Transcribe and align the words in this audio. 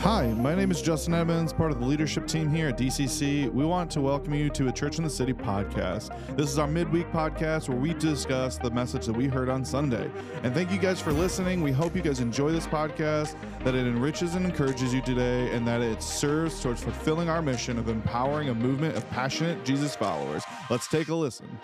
Hi, 0.00 0.28
my 0.28 0.54
name 0.54 0.70
is 0.70 0.80
Justin 0.80 1.12
Edmonds, 1.12 1.52
part 1.52 1.70
of 1.72 1.78
the 1.78 1.84
leadership 1.84 2.26
team 2.26 2.48
here 2.48 2.68
at 2.68 2.78
DCC. 2.78 3.52
We 3.52 3.66
want 3.66 3.90
to 3.90 4.00
welcome 4.00 4.32
you 4.32 4.48
to 4.48 4.68
a 4.68 4.72
Church 4.72 4.96
in 4.96 5.04
the 5.04 5.10
City 5.10 5.34
podcast. 5.34 6.08
This 6.38 6.48
is 6.48 6.58
our 6.58 6.66
midweek 6.66 7.12
podcast 7.12 7.68
where 7.68 7.76
we 7.76 7.92
discuss 7.92 8.56
the 8.56 8.70
message 8.70 9.04
that 9.04 9.12
we 9.12 9.26
heard 9.26 9.50
on 9.50 9.62
Sunday. 9.62 10.10
And 10.42 10.54
thank 10.54 10.70
you 10.70 10.78
guys 10.78 11.02
for 11.02 11.12
listening. 11.12 11.62
We 11.62 11.70
hope 11.70 11.94
you 11.94 12.00
guys 12.00 12.20
enjoy 12.20 12.50
this 12.50 12.66
podcast, 12.66 13.36
that 13.62 13.74
it 13.74 13.86
enriches 13.86 14.36
and 14.36 14.46
encourages 14.46 14.94
you 14.94 15.02
today, 15.02 15.54
and 15.54 15.68
that 15.68 15.82
it 15.82 16.02
serves 16.02 16.62
towards 16.62 16.82
fulfilling 16.82 17.28
our 17.28 17.42
mission 17.42 17.78
of 17.78 17.90
empowering 17.90 18.48
a 18.48 18.54
movement 18.54 18.96
of 18.96 19.06
passionate 19.10 19.66
Jesus 19.66 19.94
followers. 19.94 20.42
Let's 20.70 20.88
take 20.88 21.08
a 21.08 21.14
listen. 21.14 21.60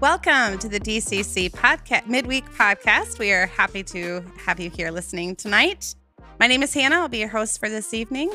Welcome 0.00 0.58
to 0.58 0.68
the 0.68 0.80
DCC 0.80 1.52
podcast 1.52 2.08
midweek 2.08 2.44
podcast. 2.54 3.20
We 3.20 3.30
are 3.30 3.46
happy 3.46 3.84
to 3.84 4.24
have 4.44 4.58
you 4.58 4.68
here 4.68 4.90
listening 4.90 5.36
tonight. 5.36 5.94
My 6.40 6.46
name 6.46 6.62
is 6.62 6.72
Hannah. 6.72 6.96
I'll 6.96 7.08
be 7.10 7.18
your 7.18 7.28
host 7.28 7.60
for 7.60 7.68
this 7.68 7.92
evening. 7.92 8.32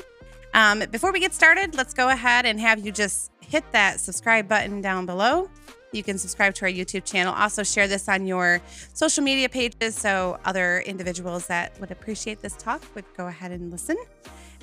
Um, 0.54 0.84
before 0.92 1.12
we 1.12 1.20
get 1.20 1.34
started, 1.34 1.74
let's 1.74 1.96
go 1.96 2.10
ahead 2.10 2.46
and 2.46 2.60
have 2.60 2.86
you 2.86 2.92
just 2.92 3.32
hit 3.40 3.64
that 3.72 4.00
subscribe 4.00 4.48
button 4.48 4.80
down 4.80 5.08
below. 5.08 5.50
You 5.92 6.04
can 6.04 6.20
subscribe 6.20 6.54
to 6.54 6.66
our 6.66 6.72
YouTube 6.72 7.04
channel. 7.04 7.34
Also, 7.34 7.64
share 7.64 7.88
this 7.88 8.08
on 8.08 8.28
your 8.28 8.62
social 8.94 9.24
media 9.24 9.50
pages 9.50 9.96
so 9.96 10.38
other 10.46 10.82
individuals 10.82 11.48
that 11.48 11.80
would 11.80 11.90
appreciate 11.90 12.44
this 12.44 12.54
talk 12.54 12.84
would 12.94 13.06
go 13.18 13.26
ahead 13.26 13.50
and 13.50 13.72
listen. 13.72 13.98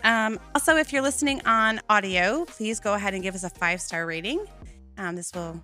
Um, 0.04 0.38
also, 0.54 0.76
if 0.76 0.92
you're 0.92 1.02
listening 1.02 1.44
on 1.44 1.80
audio, 1.90 2.44
please 2.44 2.78
go 2.78 2.94
ahead 2.94 3.12
and 3.12 3.24
give 3.24 3.34
us 3.34 3.42
a 3.42 3.50
five 3.50 3.80
star 3.80 4.06
rating. 4.06 4.46
Um, 4.98 5.16
this 5.16 5.32
will 5.34 5.60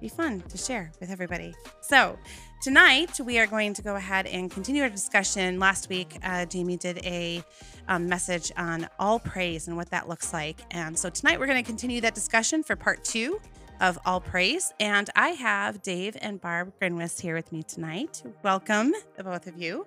be 0.00 0.08
fun 0.08 0.40
to 0.48 0.56
share 0.56 0.90
with 1.00 1.10
everybody. 1.10 1.54
So, 1.82 2.18
tonight 2.60 3.20
we 3.20 3.38
are 3.38 3.46
going 3.46 3.72
to 3.74 3.82
go 3.82 3.96
ahead 3.96 4.26
and 4.26 4.50
continue 4.50 4.82
our 4.82 4.88
discussion. 4.88 5.58
Last 5.58 5.88
week, 5.88 6.16
uh, 6.22 6.44
Jamie 6.46 6.76
did 6.76 6.98
a 7.04 7.42
um, 7.86 8.08
message 8.08 8.50
on 8.56 8.88
all 8.98 9.18
praise 9.18 9.68
and 9.68 9.76
what 9.76 9.90
that 9.90 10.08
looks 10.08 10.32
like. 10.32 10.60
And 10.70 10.98
so, 10.98 11.08
tonight 11.08 11.38
we're 11.38 11.46
going 11.46 11.62
to 11.62 11.66
continue 11.66 12.00
that 12.00 12.14
discussion 12.14 12.62
for 12.62 12.76
part 12.76 13.04
two 13.04 13.40
of 13.80 13.98
all 14.04 14.20
praise. 14.20 14.72
And 14.80 15.08
I 15.14 15.30
have 15.30 15.82
Dave 15.82 16.16
and 16.20 16.40
Barb 16.40 16.72
Grinwis 16.80 17.20
here 17.20 17.34
with 17.34 17.52
me 17.52 17.62
tonight. 17.62 18.22
Welcome, 18.42 18.92
the 19.16 19.24
both 19.24 19.46
of 19.46 19.60
you. 19.60 19.86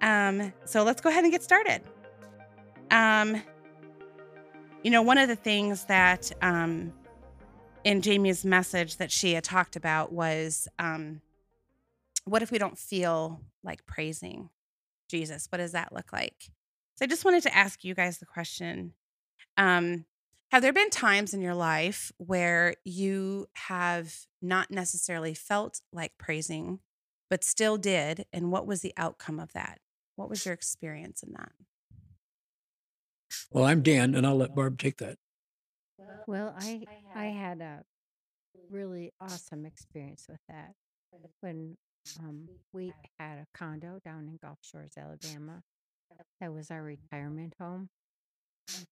Um, 0.00 0.52
so, 0.64 0.84
let's 0.84 1.00
go 1.00 1.08
ahead 1.08 1.24
and 1.24 1.32
get 1.32 1.42
started. 1.42 1.82
Um, 2.90 3.42
you 4.82 4.90
know, 4.90 5.02
one 5.02 5.18
of 5.18 5.28
the 5.28 5.36
things 5.36 5.84
that 5.86 6.30
um, 6.40 6.92
in 7.84 8.00
Jamie's 8.00 8.44
message 8.44 8.96
that 8.96 9.10
she 9.10 9.34
had 9.34 9.44
talked 9.44 9.76
about 9.76 10.12
was 10.12 10.68
um, 10.78 11.20
what 12.30 12.42
if 12.42 12.52
we 12.52 12.58
don't 12.58 12.78
feel 12.78 13.40
like 13.64 13.84
praising 13.86 14.50
Jesus? 15.08 15.48
What 15.50 15.58
does 15.58 15.72
that 15.72 15.92
look 15.92 16.12
like? 16.12 16.50
So 16.94 17.04
I 17.04 17.08
just 17.08 17.24
wanted 17.24 17.42
to 17.42 17.56
ask 17.56 17.82
you 17.82 17.94
guys 17.94 18.18
the 18.18 18.26
question 18.26 18.94
um, 19.56 20.04
Have 20.52 20.62
there 20.62 20.72
been 20.72 20.90
times 20.90 21.34
in 21.34 21.40
your 21.40 21.54
life 21.54 22.12
where 22.18 22.74
you 22.84 23.48
have 23.54 24.14
not 24.40 24.70
necessarily 24.70 25.34
felt 25.34 25.80
like 25.92 26.12
praising, 26.18 26.78
but 27.28 27.42
still 27.42 27.76
did? 27.76 28.26
And 28.32 28.52
what 28.52 28.66
was 28.66 28.80
the 28.80 28.94
outcome 28.96 29.40
of 29.40 29.52
that? 29.54 29.80
What 30.14 30.30
was 30.30 30.44
your 30.44 30.54
experience 30.54 31.24
in 31.24 31.32
that? 31.32 31.52
Well, 33.50 33.64
I'm 33.64 33.82
Dan, 33.82 34.14
and 34.14 34.24
I'll 34.24 34.36
let 34.36 34.54
Barb 34.54 34.78
take 34.78 34.98
that. 34.98 35.18
Well, 36.28 36.54
I 36.56 36.84
I 37.14 37.26
had 37.26 37.60
a 37.60 37.82
really 38.70 39.12
awesome 39.20 39.66
experience 39.66 40.26
with 40.28 40.40
that 40.48 40.74
when 41.40 41.76
um, 42.20 42.48
we 42.72 42.92
had 43.18 43.38
a 43.38 43.46
condo 43.54 43.98
down 44.04 44.28
in 44.28 44.38
Gulf 44.42 44.58
Shores, 44.62 44.92
Alabama. 44.96 45.62
That 46.40 46.52
was 46.52 46.70
our 46.70 46.82
retirement 46.82 47.54
home. 47.60 47.88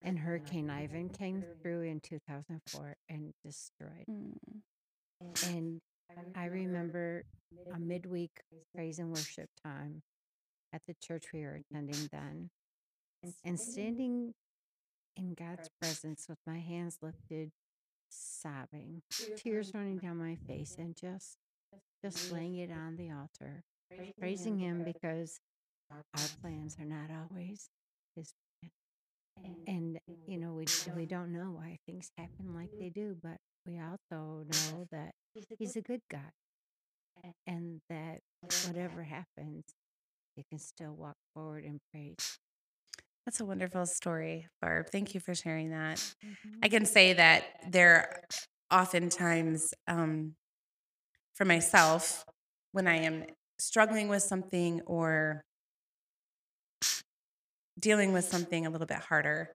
And 0.03 0.19
Hurricane 0.19 0.70
Ivan 0.70 1.09
came 1.09 1.45
through 1.62 1.83
in 1.83 2.01
2004 2.01 2.97
and 3.08 3.33
destroyed. 3.45 4.07
Mm. 4.11 4.61
And 5.47 5.80
I 6.35 6.47
remember 6.47 7.24
a 7.74 7.79
midweek 7.79 8.30
praise 8.74 8.98
and 8.98 9.11
worship 9.11 9.48
time 9.63 10.02
at 10.73 10.83
the 10.86 10.95
church 11.01 11.27
we 11.33 11.42
were 11.42 11.61
attending 11.70 12.08
then. 12.13 12.51
And 13.45 13.58
standing 13.58 14.35
in 15.17 15.35
God's 15.35 15.68
presence 15.80 16.27
with 16.29 16.39
my 16.47 16.61
hands 16.61 16.98
lifted, 17.02 17.51
sobbing, 18.11 19.02
tears 19.36 19.73
running 19.74 19.98
down 19.98 20.17
my 20.18 20.36
face, 20.47 20.77
and 20.79 20.97
just 20.97 21.39
just 22.05 22.33
laying 22.33 22.56
it 22.56 22.70
on 22.70 22.96
the 22.96 23.11
altar, 23.11 23.62
praising 24.18 24.58
Him 24.58 24.83
because 24.84 25.40
our 25.90 26.02
plans 26.42 26.77
are 26.79 26.84
not 26.84 27.11
always 27.11 27.68
His 28.17 28.33
plan. 28.61 28.70
And 29.67 29.98
you 30.27 30.39
know, 30.39 30.52
we 30.52 30.67
we 30.96 31.06
don't 31.06 31.33
know 31.33 31.52
why 31.52 31.79
things 31.86 32.11
happen 32.17 32.55
like 32.55 32.70
they 32.79 32.90
do, 32.90 33.17
but 33.23 33.39
we 33.67 33.79
also 33.80 34.45
know 34.45 34.86
that 34.92 35.12
He's 35.58 35.77
a 35.77 35.83
good 35.83 36.01
God, 36.11 36.33
and 37.46 37.80
that 37.89 38.20
whatever 38.67 39.02
happens, 39.02 39.64
you 40.36 40.45
can 40.50 40.58
still 40.58 40.95
walk 40.95 41.17
forward 41.35 41.64
and 41.64 41.80
praise. 41.92 42.39
That's 43.27 43.40
a 43.40 43.45
wonderful 43.45 43.86
story, 43.86 44.46
Barb. 44.61 44.86
Thank 44.90 45.14
you 45.14 45.20
for 45.20 45.35
sharing 45.35 45.70
that. 45.70 45.98
Mhm. 46.24 46.58
I 46.62 46.68
can 46.68 46.85
say 46.86 47.12
that 47.14 47.45
there 47.68 48.23
oftentimes 48.70 49.74
um, 49.86 50.35
for 51.38 51.44
myself 51.44 52.24
when 52.72 52.88
I 52.88 52.96
am 52.96 53.24
struggling 53.58 54.08
with 54.08 54.22
something 54.22 54.82
or 54.86 55.44
dealing 57.78 58.12
with 58.12 58.24
something 58.24 58.66
a 58.66 58.70
little 58.70 58.88
bit 58.88 58.98
harder, 58.98 59.52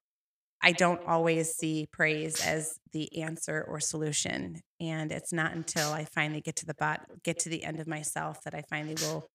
I 0.62 0.72
don't 0.72 1.06
always 1.06 1.52
see 1.52 1.88
praise 1.92 2.42
as 2.46 2.80
the 2.94 3.22
answer 3.22 3.66
or 3.68 3.82
solution. 3.82 4.62
And 4.80 5.12
it's 5.12 5.34
not 5.34 5.54
until 5.54 5.92
I 5.92 6.06
finally 6.06 6.40
get 6.40 6.56
to 6.58 6.66
the 6.66 6.74
bot, 6.74 7.02
get 7.24 7.40
to 7.40 7.50
the 7.50 7.66
end 7.66 7.82
of 7.82 7.88
myself 7.88 8.42
that 8.46 8.56
I 8.56 8.64
finally 8.70 8.96
will 9.02 9.28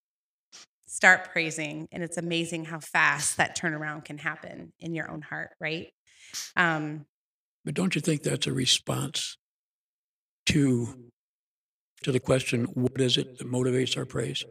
start 0.86 1.30
praising. 1.30 1.86
And 1.92 2.03
it's 2.03 2.16
amazing 2.16 2.65
how 2.65 2.80
fast 2.80 3.36
that 3.36 3.59
turnaround 3.59 4.06
can 4.06 4.16
happen 4.16 4.72
in 4.80 4.94
your 4.94 5.10
own 5.10 5.20
heart, 5.20 5.50
right? 5.60 5.88
Um, 6.56 7.04
But 7.62 7.75
don't 7.75 7.94
you 7.94 8.00
think 8.00 8.22
that's 8.22 8.47
a 8.47 8.53
response 8.54 9.36
to 10.47 11.08
to 12.03 12.12
the 12.12 12.20
question, 12.20 12.64
what 12.75 13.00
is 13.00 13.16
it 13.16 13.38
that 13.38 13.50
motivates 13.50 13.97
our 13.97 14.04
praise? 14.04 14.44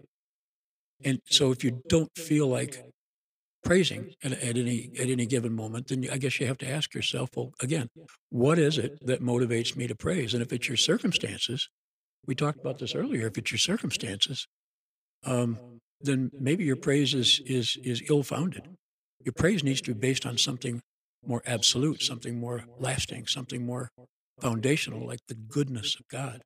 And 1.03 1.19
so 1.29 1.51
if 1.51 1.63
you 1.63 1.81
don't 1.87 2.09
feel 2.17 2.47
like 2.47 2.83
praising 3.63 4.13
at, 4.23 4.31
at 4.31 4.57
any 4.57 4.91
at 4.99 5.09
any 5.09 5.25
given 5.25 5.53
moment, 5.53 5.87
then 5.87 6.07
I 6.11 6.17
guess 6.17 6.39
you 6.39 6.47
have 6.47 6.57
to 6.59 6.69
ask 6.69 6.93
yourself, 6.93 7.29
well, 7.35 7.51
again, 7.61 7.89
what 8.29 8.57
is 8.57 8.77
it 8.77 9.05
that 9.05 9.21
motivates 9.21 9.75
me 9.75 9.87
to 9.87 9.95
praise? 9.95 10.33
And 10.33 10.41
if 10.41 10.51
it's 10.51 10.67
your 10.67 10.77
circumstances, 10.77 11.69
we 12.25 12.35
talked 12.35 12.59
about 12.59 12.79
this 12.79 12.95
earlier. 12.95 13.27
If 13.27 13.37
it's 13.37 13.51
your 13.51 13.59
circumstances, 13.59 14.47
um, 15.25 15.79
then 16.01 16.31
maybe 16.39 16.63
your 16.63 16.75
praise 16.75 17.13
is 17.13 17.41
is 17.45 17.77
is 17.83 18.01
ill 18.09 18.23
founded. 18.23 18.63
Your 19.23 19.33
praise 19.33 19.63
needs 19.63 19.81
to 19.81 19.93
be 19.93 19.99
based 19.99 20.25
on 20.25 20.37
something 20.37 20.81
more 21.25 21.41
absolute, 21.45 22.01
something 22.01 22.39
more 22.39 22.63
lasting, 22.79 23.27
something 23.27 23.65
more 23.65 23.89
foundational, 24.39 25.05
like 25.05 25.19
the 25.27 25.35
goodness 25.35 25.95
of 25.99 26.07
God. 26.07 26.41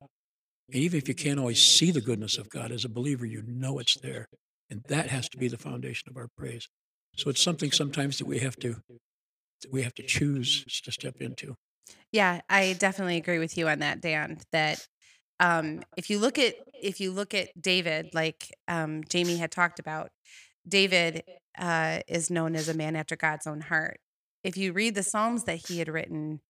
Even 0.72 0.98
if 0.98 1.08
you 1.08 1.14
can't 1.14 1.38
always 1.38 1.62
see 1.62 1.90
the 1.90 2.00
goodness 2.00 2.38
of 2.38 2.48
God 2.48 2.72
as 2.72 2.84
a 2.84 2.88
believer, 2.88 3.26
you 3.26 3.42
know 3.46 3.78
it's 3.78 3.98
there. 4.00 4.26
And 4.70 4.82
that 4.88 5.08
has 5.08 5.28
to 5.30 5.38
be 5.38 5.48
the 5.48 5.58
foundation 5.58 6.08
of 6.08 6.16
our 6.16 6.28
praise. 6.36 6.68
So 7.16 7.28
it's 7.28 7.42
something 7.42 7.70
sometimes 7.70 8.18
that 8.18 8.26
we 8.26 8.38
have 8.38 8.56
to 8.56 8.76
we 9.70 9.82
have 9.82 9.94
to 9.94 10.02
choose 10.02 10.64
to 10.82 10.90
step 10.90 11.20
into. 11.20 11.54
Yeah, 12.10 12.40
I 12.48 12.74
definitely 12.78 13.16
agree 13.16 13.38
with 13.38 13.56
you 13.56 13.68
on 13.68 13.78
that, 13.80 14.00
Dan. 14.00 14.38
That 14.50 14.86
um, 15.40 15.82
if 15.96 16.10
you 16.10 16.18
look 16.18 16.38
at 16.38 16.54
if 16.74 17.00
you 17.00 17.12
look 17.12 17.34
at 17.34 17.48
David, 17.60 18.10
like 18.14 18.52
um, 18.66 19.02
Jamie 19.08 19.36
had 19.36 19.50
talked 19.50 19.78
about, 19.78 20.10
David 20.66 21.22
uh, 21.58 22.00
is 22.08 22.30
known 22.30 22.56
as 22.56 22.68
a 22.68 22.74
man 22.74 22.96
after 22.96 23.16
God's 23.16 23.46
own 23.46 23.60
heart. 23.60 23.98
If 24.42 24.56
you 24.56 24.72
read 24.72 24.94
the 24.94 25.02
Psalms 25.02 25.44
that 25.44 25.68
he 25.68 25.78
had 25.78 25.88
written, 25.88 26.40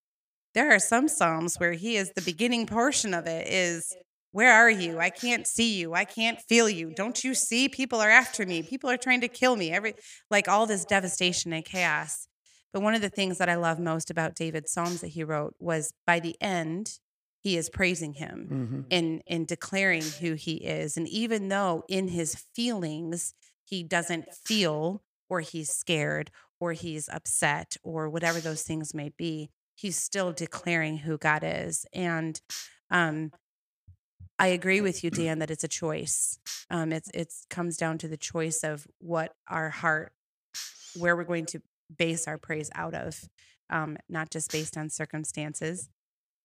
there 0.54 0.74
are 0.74 0.78
some 0.78 1.08
Psalms 1.08 1.56
where 1.56 1.72
he 1.72 1.96
is 1.96 2.12
the 2.14 2.22
beginning 2.22 2.66
portion 2.66 3.14
of 3.14 3.26
it 3.26 3.48
is, 3.48 3.94
"Where 4.32 4.52
are 4.52 4.70
you? 4.70 4.98
I 4.98 5.10
can't 5.10 5.46
see 5.46 5.74
you. 5.78 5.94
I 5.94 6.04
can't 6.04 6.40
feel 6.40 6.68
you. 6.68 6.92
Don't 6.94 7.22
you 7.24 7.34
see? 7.34 7.68
People 7.68 8.00
are 8.00 8.10
after 8.10 8.44
me. 8.46 8.62
People 8.62 8.90
are 8.90 8.96
trying 8.96 9.20
to 9.22 9.28
kill 9.28 9.56
me. 9.56 9.70
Every 9.70 9.94
like 10.30 10.48
all 10.48 10.66
this 10.66 10.84
devastation 10.84 11.52
and 11.52 11.64
chaos." 11.64 12.26
But 12.72 12.82
one 12.82 12.94
of 12.94 13.02
the 13.02 13.10
things 13.10 13.38
that 13.38 13.48
I 13.50 13.56
love 13.56 13.78
most 13.78 14.10
about 14.10 14.34
David's 14.34 14.72
Psalms 14.72 15.02
that 15.02 15.08
he 15.08 15.24
wrote 15.24 15.54
was 15.58 15.92
by 16.06 16.20
the 16.20 16.36
end, 16.40 16.98
he 17.42 17.56
is 17.56 17.68
praising 17.68 18.14
him 18.14 18.48
Mm-hmm. 18.50 18.80
in 18.90 19.20
in 19.26 19.44
declaring 19.44 20.02
who 20.20 20.34
he 20.34 20.54
is. 20.56 20.96
And 20.96 21.06
even 21.08 21.48
though 21.48 21.84
in 21.88 22.08
his 22.08 22.34
feelings 22.54 23.34
he 23.64 23.82
doesn't 23.82 24.32
feel 24.34 25.02
or 25.28 25.40
he's 25.40 25.70
scared 25.70 26.30
or 26.60 26.72
he's 26.72 27.08
upset 27.08 27.76
or 27.82 28.08
whatever 28.08 28.40
those 28.40 28.62
things 28.62 28.94
may 28.94 29.10
be, 29.10 29.50
he's 29.74 29.96
still 29.96 30.32
declaring 30.32 30.98
who 30.98 31.18
God 31.18 31.42
is. 31.44 31.84
And 31.92 32.40
um 32.90 33.32
I 34.38 34.48
agree 34.48 34.80
with 34.80 35.04
you, 35.04 35.10
Dan, 35.10 35.38
that 35.38 35.50
it's 35.50 35.64
a 35.64 35.68
choice. 35.68 36.38
Um, 36.70 36.92
it's 36.92 37.10
it's 37.14 37.46
comes 37.50 37.76
down 37.76 37.98
to 37.98 38.08
the 38.08 38.16
choice 38.16 38.64
of 38.64 38.86
what 38.98 39.34
our 39.48 39.70
heart 39.70 40.12
where 40.98 41.16
we're 41.16 41.24
going 41.24 41.46
to 41.46 41.60
base 41.96 42.26
our 42.26 42.38
praise 42.38 42.70
out 42.74 42.94
of, 42.94 43.28
um, 43.70 43.96
not 44.08 44.30
just 44.30 44.50
based 44.52 44.76
on 44.76 44.90
circumstances, 44.90 45.88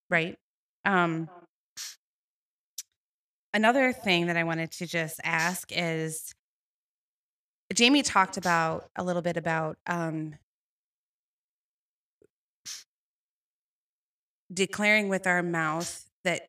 right? 0.09 0.37
Um, 0.85 1.29
another 3.53 3.91
thing 3.91 4.27
that 4.27 4.37
I 4.37 4.43
wanted 4.43 4.71
to 4.73 4.87
just 4.87 5.19
ask 5.23 5.71
is 5.71 6.33
Jamie 7.73 8.03
talked 8.03 8.37
about 8.37 8.89
a 8.95 9.03
little 9.03 9.21
bit 9.21 9.37
about 9.37 9.77
um, 9.87 10.35
declaring 14.53 15.09
with 15.09 15.27
our 15.27 15.43
mouth 15.43 16.09
that 16.23 16.47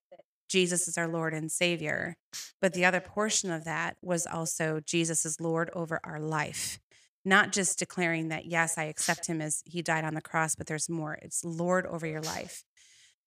Jesus 0.49 0.89
is 0.89 0.99
our 0.99 1.09
Lord 1.09 1.35
and 1.35 1.50
Savior. 1.50 2.17
But 2.61 2.73
the 2.73 2.85
other 2.85 3.00
portion 3.00 3.50
of 3.50 3.65
that 3.65 3.97
was 4.03 4.27
also 4.27 4.81
Jesus 4.85 5.25
is 5.25 5.41
Lord 5.41 5.71
over 5.73 6.00
our 6.05 6.21
life. 6.21 6.81
Not 7.25 7.53
just 7.53 7.79
declaring 7.79 8.29
that, 8.29 8.47
yes, 8.47 8.79
I 8.79 8.85
accept 8.85 9.27
him 9.27 9.41
as 9.41 9.62
he 9.67 9.83
died 9.83 10.05
on 10.05 10.15
the 10.15 10.23
cross, 10.23 10.55
but 10.55 10.67
there's 10.67 10.89
more. 10.89 11.19
It's 11.21 11.45
Lord 11.45 11.85
over 11.87 12.06
your 12.06 12.23
life. 12.23 12.65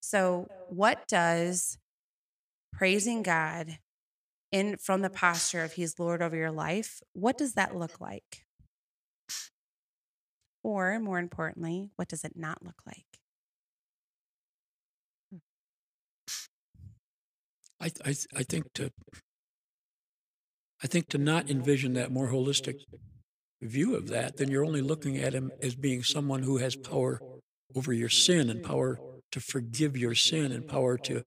So, 0.00 0.48
what 0.68 1.06
does 1.06 1.78
praising 2.72 3.22
God 3.22 3.78
in 4.50 4.76
from 4.76 5.00
the 5.00 5.10
posture 5.10 5.64
of 5.64 5.72
he's 5.72 5.98
Lord 5.98 6.22
over 6.22 6.36
your 6.36 6.52
life, 6.52 7.00
what 7.14 7.38
does 7.38 7.54
that 7.54 7.74
look 7.74 8.00
like? 8.00 8.44
Or 10.62 11.00
more 11.00 11.18
importantly, 11.18 11.90
what 11.96 12.08
does 12.08 12.22
it 12.22 12.36
not 12.36 12.64
look 12.64 12.82
like? 12.86 13.21
I, 17.82 17.90
I, 18.04 18.14
I 18.36 18.42
think 18.44 18.72
to 18.74 18.90
I 20.82 20.86
think 20.86 21.08
to 21.08 21.18
not 21.18 21.50
envision 21.50 21.94
that 21.94 22.10
more 22.10 22.28
holistic 22.28 22.80
view 23.60 23.94
of 23.94 24.08
that, 24.08 24.36
then 24.36 24.50
you're 24.50 24.64
only 24.64 24.80
looking 24.80 25.16
at 25.18 25.32
him 25.32 25.52
as 25.62 25.74
being 25.76 26.02
someone 26.02 26.42
who 26.42 26.56
has 26.56 26.74
power 26.74 27.20
over 27.74 27.92
your 27.92 28.08
sin 28.08 28.50
and 28.50 28.62
power 28.62 28.98
to 29.30 29.40
forgive 29.40 29.96
your 29.96 30.14
sin 30.14 30.52
and 30.52 30.66
power 30.66 30.98
to 30.98 31.22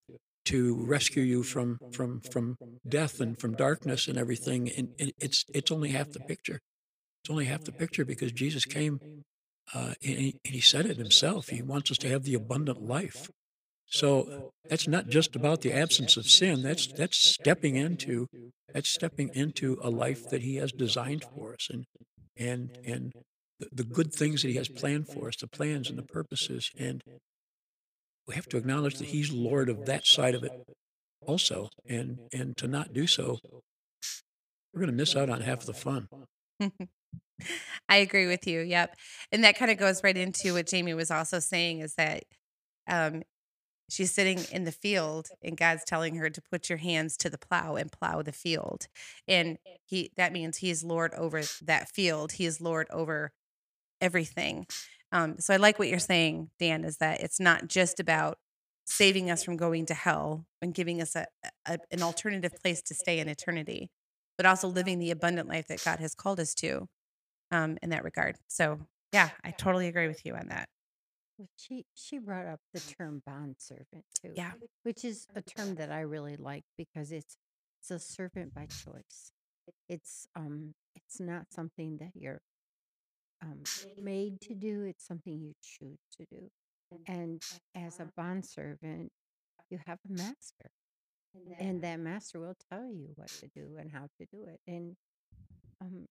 to 0.46 0.76
rescue 0.86 1.24
you 1.24 1.44
from 1.44 1.80
from 1.92 2.22
from 2.22 2.58
death 2.88 3.20
and 3.20 3.40
from 3.40 3.56
darkness 3.56 4.08
and 4.08 4.18
everything. 4.18 4.70
And, 4.78 4.90
and 5.00 5.12
it's 5.20 5.46
it's 5.54 5.72
only 5.72 5.90
half 5.90 6.12
the 6.12 6.20
picture. 6.20 6.60
It's 7.24 7.32
only 7.32 7.46
half 7.46 7.64
the 7.64 7.72
picture 7.72 8.06
because 8.06 8.32
Jesus 8.32 8.66
came 8.66 9.00
uh, 9.74 9.94
and, 10.04 10.20
he, 10.20 10.40
and 10.46 10.54
he 10.54 10.62
said 10.62 10.86
it 10.86 10.98
himself. 10.98 11.48
He 11.48 11.64
wants 11.64 11.90
us 11.90 11.98
to 12.00 12.10
have 12.10 12.24
the 12.24 12.36
abundant 12.36 12.84
life. 12.84 13.30
So 13.88 14.52
that's 14.70 14.88
not 14.88 15.08
just 15.08 15.36
about 15.36 15.62
the 15.62 15.74
absence 15.74 16.18
of 16.18 16.26
sin. 16.26 16.62
That's 16.64 16.88
that's 16.88 17.18
stepping 17.18 17.76
into 17.76 18.28
that's 18.74 18.90
stepping 18.90 19.30
into 19.34 19.78
a 19.82 19.90
life 19.90 20.30
that 20.30 20.42
He 20.42 20.56
has 20.56 20.72
designed 20.72 21.24
for 21.36 21.54
us, 21.54 21.70
and 21.72 21.86
and 22.38 22.78
and 22.86 23.14
the, 23.60 23.70
the 23.72 23.84
good 23.84 24.12
things 24.14 24.42
that 24.42 24.50
He 24.50 24.56
has 24.56 24.70
planned 24.70 25.08
for 25.08 25.28
us, 25.28 25.38
the 25.38 25.48
plans 25.48 25.90
and 25.90 25.98
the 25.98 26.04
purposes, 26.04 26.72
and 26.78 27.02
we 28.28 28.36
have 28.36 28.48
to 28.48 28.58
acknowledge 28.58 28.98
that 28.98 29.10
He's 29.10 29.32
Lord 29.32 29.70
of 29.70 29.86
that 29.86 30.06
side 30.06 30.36
of 30.36 30.44
it 30.44 30.52
also, 31.26 31.70
and 31.88 32.20
and 32.34 32.58
to 32.58 32.68
not 32.68 32.92
do 32.92 33.06
so, 33.06 33.38
we're 34.74 34.82
going 34.82 34.92
to 34.92 34.98
miss 34.98 35.16
out 35.16 35.30
on 35.30 35.42
half 35.42 35.66
the 35.66 35.74
fun. 35.74 36.08
I 37.90 37.98
agree 37.98 38.28
with 38.28 38.48
you. 38.48 38.62
Yep. 38.62 38.96
And 39.32 39.44
that 39.44 39.58
kind 39.58 39.72
of 39.72 39.78
goes 39.78 40.04
right 40.04 40.18
into 40.18 40.54
what 40.54 40.68
Jamie 40.68 40.94
was 40.94 41.12
also 41.12 41.40
saying 41.40 41.80
is 41.80 41.96
that 41.96 42.24
um, 42.88 43.24
she's 43.90 44.12
sitting 44.12 44.40
in 44.52 44.64
the 44.64 44.72
field 44.72 45.30
and 45.44 45.58
God's 45.58 45.84
telling 45.84 46.16
her 46.16 46.30
to 46.30 46.42
put 46.42 46.70
your 46.70 46.78
hands 46.78 47.18
to 47.18 47.30
the 47.30 47.38
plow 47.38 47.76
and 47.76 47.92
plow 47.92 48.22
the 48.22 48.32
field. 48.32 48.88
And 49.28 49.58
he 49.86 50.12
that 50.18 50.34
means 50.34 50.58
he 50.58 50.70
is 50.70 50.84
Lord 50.84 51.14
over 51.14 51.42
that 51.62 51.90
field. 51.90 52.34
He 52.34 52.46
is 52.46 52.62
Lord 52.62 52.88
over 52.92 53.32
everything. 54.02 54.68
Um, 55.12 55.40
so 55.40 55.54
I 55.54 55.58
like 55.58 55.80
what 55.80 55.88
you're 55.88 56.00
saying, 56.00 56.50
Dan, 56.60 56.84
is 56.84 56.98
that 56.98 57.22
it's 57.22 57.40
not 57.40 57.68
just 57.68 58.00
about 58.00 58.38
saving 58.86 59.32
us 59.32 59.44
from 59.44 59.58
going 59.58 59.86
to 59.88 59.94
hell 59.94 60.46
and 60.62 60.74
giving 60.74 61.02
us 61.02 61.16
a, 61.16 61.26
a 61.66 61.78
an 61.92 62.02
alternative 62.02 62.54
place 62.62 62.82
to 62.84 62.94
stay 62.94 63.20
in 63.20 63.28
eternity, 63.28 63.90
but 64.38 64.46
also 64.46 64.68
living 64.68 65.00
the 65.00 65.12
abundant 65.12 65.48
life 65.48 65.68
that 65.68 65.84
God 65.84 66.00
has 66.00 66.16
called 66.16 66.40
us 66.40 66.54
to 66.56 66.88
um, 67.52 67.78
in 67.82 67.90
that 67.92 68.04
regard. 68.04 68.38
So 68.48 68.80
yeah, 69.12 69.30
I 69.44 69.52
totally 69.52 69.88
agree 69.88 70.08
with 70.08 70.26
you 70.26 70.36
on 70.36 70.48
that. 70.50 70.68
Well, 71.38 71.50
she 71.58 71.86
she 71.94 72.18
brought 72.20 72.46
up 72.46 72.60
the 72.74 72.80
term 72.98 73.22
bond 73.26 73.56
servant 73.60 74.06
too. 74.22 74.34
Yeah. 74.36 74.54
Which 74.84 75.04
is 75.04 75.28
a 75.36 75.42
term 75.42 75.76
that 75.76 75.92
I 75.92 76.02
really 76.02 76.38
like 76.38 76.64
because 76.78 77.12
it's 77.12 77.38
it's 77.82 77.92
a 77.92 78.00
servant 78.00 78.54
by 78.54 78.68
choice. 78.68 79.32
It's 79.90 80.28
um 80.36 80.74
it's 80.96 81.20
not 81.20 81.48
something 81.52 81.98
that 81.98 82.12
you're 82.16 82.42
um 83.42 83.64
made 84.02 84.42
to 84.42 84.56
do, 84.56 84.84
it's 84.84 85.06
something 85.06 85.40
you 85.40 85.54
choose 85.62 86.00
to 86.18 86.26
do. 86.32 86.50
And 87.08 87.42
as 87.76 88.00
a 88.00 88.08
bond 88.16 88.46
servant, 88.46 89.12
you 89.70 89.80
have 89.86 90.00
a 90.10 90.14
master. 90.14 90.72
And 91.60 91.82
that 91.82 92.00
master 92.00 92.40
will 92.40 92.56
tell 92.72 92.86
you 92.92 93.10
what 93.16 93.28
to 93.28 93.48
do 93.54 93.76
and 93.78 93.92
how 93.92 94.08
to 94.20 94.26
do 94.32 94.46
it. 94.48 94.60
And 94.68 94.96
um 95.82 96.06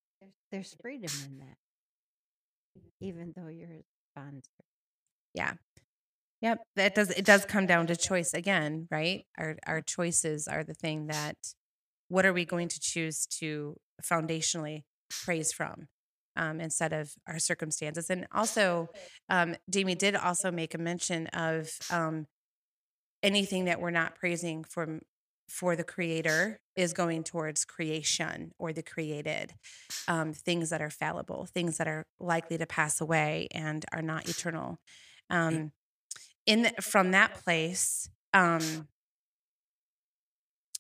there's 0.51 0.75
freedom 0.83 1.11
in 1.27 1.39
that. 1.39 1.57
Even 3.01 3.33
though 3.37 3.49
you're 3.49 3.71
a 3.71 3.85
bond 4.15 4.45
servant. 4.45 4.74
Yeah. 5.35 5.55
Yep. 6.41 6.59
That 6.77 6.95
does 6.95 7.11
it 7.11 7.25
does 7.25 7.45
come 7.45 7.67
down 7.67 7.87
to 7.87 7.97
choice 7.97 8.35
again, 8.35 8.87
right? 8.91 9.25
Our 9.39 9.57
our 9.67 9.81
choices 9.81 10.47
are 10.47 10.63
the 10.65 10.75
thing 10.75 11.07
that 11.07 11.37
what 12.09 12.27
are 12.27 12.33
we 12.33 12.45
going 12.45 12.69
to 12.69 12.81
choose 12.81 13.27
to 13.41 13.77
foundationally 14.03 14.83
praise 15.25 15.53
from 15.53 15.89
um, 16.37 16.61
instead 16.61 16.93
of 16.93 17.13
our 17.27 17.39
circumstances. 17.39 18.11
And 18.11 18.27
also, 18.33 18.89
um, 19.29 19.57
Jamie 19.71 19.95
did 19.95 20.17
also 20.17 20.51
make 20.51 20.75
a 20.75 20.79
mention 20.79 21.29
of 21.29 21.71
um, 21.91 22.27
anything 23.23 23.65
that 23.65 23.81
we're 23.81 23.91
not 23.91 24.17
praising 24.17 24.65
from 24.65 25.01
for 25.49 25.77
the 25.77 25.85
creator 25.85 26.59
is 26.75 26.93
going 26.95 27.23
towards 27.23 27.65
creation 27.65 28.51
or 28.59 28.73
the 28.73 28.83
created 28.83 29.53
um, 30.09 30.33
things 30.33 30.71
that 30.71 30.81
are 30.81 30.91
fallible 30.91 31.47
things 31.53 31.77
that 31.77 31.87
are 31.87 32.07
likely 32.19 32.57
to 32.57 32.67
pass 32.67 32.99
away 32.99 33.47
and 33.53 33.85
are 33.93 34.01
not 34.01 34.27
eternal 34.27 34.79
um, 35.31 35.73
in 36.47 36.63
the, 36.63 36.71
from 36.81 37.13
that 37.13 37.35
place 37.45 38.09
um, 38.33 38.89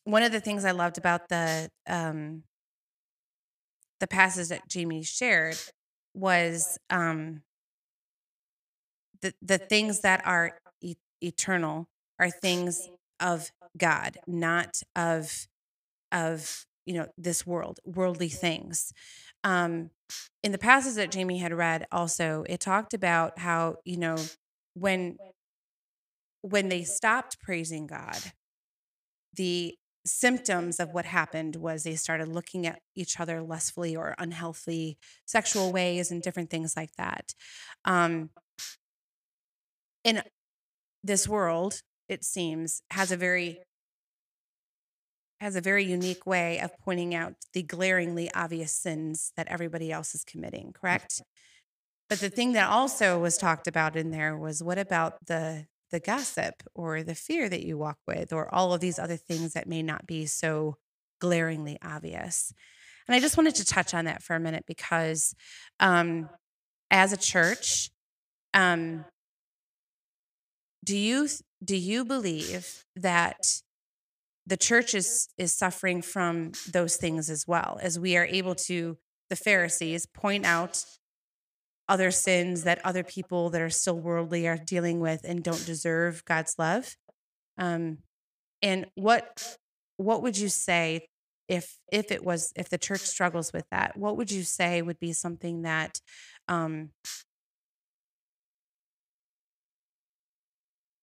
one 0.05 0.23
of 0.23 0.32
the 0.32 0.41
things 0.41 0.64
i 0.64 0.70
loved 0.70 0.99
about 0.99 1.29
the 1.29 1.70
um, 1.87 2.43
the 4.00 4.06
passage 4.06 4.49
that 4.49 4.69
jamie 4.69 5.02
shared 5.02 5.56
was 6.15 6.79
um, 6.91 7.43
the 9.20 9.34
the 9.43 9.58
things 9.58 10.01
that 10.01 10.24
are 10.27 10.58
e- 10.81 10.96
eternal 11.22 11.89
are 12.19 12.31
things 12.31 12.89
of 13.20 13.51
god 13.77 14.19
not 14.27 14.82
of 14.96 15.46
of 16.13 16.67
you 16.86 16.94
know 16.94 17.06
this 17.17 17.46
world 17.46 17.81
worldly 17.84 18.29
things. 18.29 18.93
Um 19.44 19.91
in 20.43 20.53
the 20.53 20.58
passage 20.58 20.94
that 20.94 21.10
jamie 21.10 21.38
had 21.38 21.53
read 21.53 21.86
also 21.93 22.44
it 22.48 22.60
talked 22.60 22.94
about 22.94 23.38
how 23.38 23.76
you 23.84 23.96
know 23.96 24.17
when 24.74 25.17
when 26.43 26.69
they 26.69 26.84
stopped 26.84 27.41
praising 27.41 27.86
god 27.86 28.32
the 29.34 29.74
symptoms 30.06 30.79
of 30.79 30.93
what 30.93 31.06
happened 31.06 31.56
was 31.56 31.82
they 31.82 31.94
started 31.96 32.29
looking 32.29 32.67
at 32.67 32.81
each 32.94 33.19
other 33.19 33.41
lustfully 33.41 33.96
or 33.96 34.14
unhealthy 34.19 34.98
sexual 35.24 35.72
ways 35.72 36.10
and 36.10 36.22
different 36.22 36.50
things 36.50 36.76
like 36.76 36.91
that. 36.98 37.34
Um 37.84 38.31
in 40.05 40.22
this 41.03 41.29
world 41.29 41.82
it 42.08 42.24
seems 42.24 42.82
has 42.91 43.10
a 43.10 43.17
very 43.17 43.60
has 45.41 45.56
a 45.56 45.60
very 45.60 45.84
unique 45.84 46.26
way 46.26 46.60
of 46.60 46.76
pointing 46.79 47.14
out 47.14 47.34
the 47.53 47.62
glaringly 47.62 48.31
obvious 48.32 48.72
sins 48.72 49.32
that 49.36 49.48
everybody 49.48 49.93
else 49.93 50.14
is 50.14 50.24
committing, 50.24 50.72
correct? 50.72 51.22
But 52.08 52.20
the 52.20 52.31
thing 52.31 52.53
that 52.53 52.70
also 52.70 53.19
was 53.19 53.36
talked 53.36 53.67
about 53.67 53.96
in 53.96 54.10
there 54.10 54.36
was 54.36 54.62
what 54.62 54.79
about 54.79 55.26
the 55.26 55.67
the 55.91 56.00
gossip 56.00 56.62
or 56.74 57.05
the 57.05 57.14
fear 57.14 57.48
that 57.48 57.64
you 57.64 57.79
walk 57.79 57.98
with 58.05 58.32
or 58.32 58.53
all 58.53 58.74
of 58.74 58.81
these 58.81 58.98
other 58.98 59.17
things 59.17 59.53
that 59.53 59.69
may 59.69 59.81
not 59.81 60.06
be 60.08 60.26
so 60.26 60.76
glaringly 61.20 61.79
obvious. 61.82 62.53
And 63.06 63.14
I 63.14 63.20
just 63.20 63.36
wanted 63.36 63.55
to 63.56 63.64
touch 63.64 63.94
on 63.94 64.06
that 64.06 64.22
for 64.22 64.34
a 64.34 64.41
minute 64.41 64.64
because 64.67 65.36
um, 65.79 66.29
as 66.91 67.12
a 67.12 67.17
church, 67.17 67.91
um, 68.55 69.05
do 70.84 70.96
you 70.96 71.29
do 71.64 71.76
you 71.76 72.05
believe 72.05 72.84
that 72.96 73.62
the 74.46 74.56
church 74.56 74.94
is 74.94 75.29
is 75.39 75.53
suffering 75.55 76.03
from 76.03 76.53
those 76.70 76.96
things 76.96 77.31
as 77.31 77.46
well 77.46 77.79
as 77.82 77.98
we 77.98 78.17
are 78.17 78.27
able 78.27 78.55
to 78.55 78.98
the 79.31 79.36
pharisees 79.36 80.06
point 80.06 80.44
out 80.44 80.84
other 81.89 82.10
sins 82.10 82.65
that 82.65 82.84
other 82.84 83.03
people 83.03 83.51
that 83.51 83.60
are 83.60 83.70
still 83.70 83.98
worldly 83.98 84.46
are 84.46 84.56
dealing 84.56 85.01
with 85.01 85.20
and 85.24 85.43
don't 85.43 85.67
deserve 85.67 86.24
god's 86.24 86.55
love. 86.58 86.96
Um, 87.58 87.98
and 88.63 88.86
what 88.94 89.56
what 89.96 90.22
would 90.22 90.36
you 90.36 90.48
say 90.48 91.06
if 91.48 91.77
if 91.93 92.10
it 92.10 92.24
was 92.24 92.53
if 92.56 92.69
the 92.69 92.79
church 92.79 93.01
struggles 93.01 93.53
with 93.53 93.67
that 93.70 93.96
what 93.96 94.17
would 94.17 94.31
you 94.31 94.43
say 94.43 94.82
would 94.82 94.98
be 94.98 95.13
something 95.13 95.63
that 95.63 96.01
um 96.48 96.91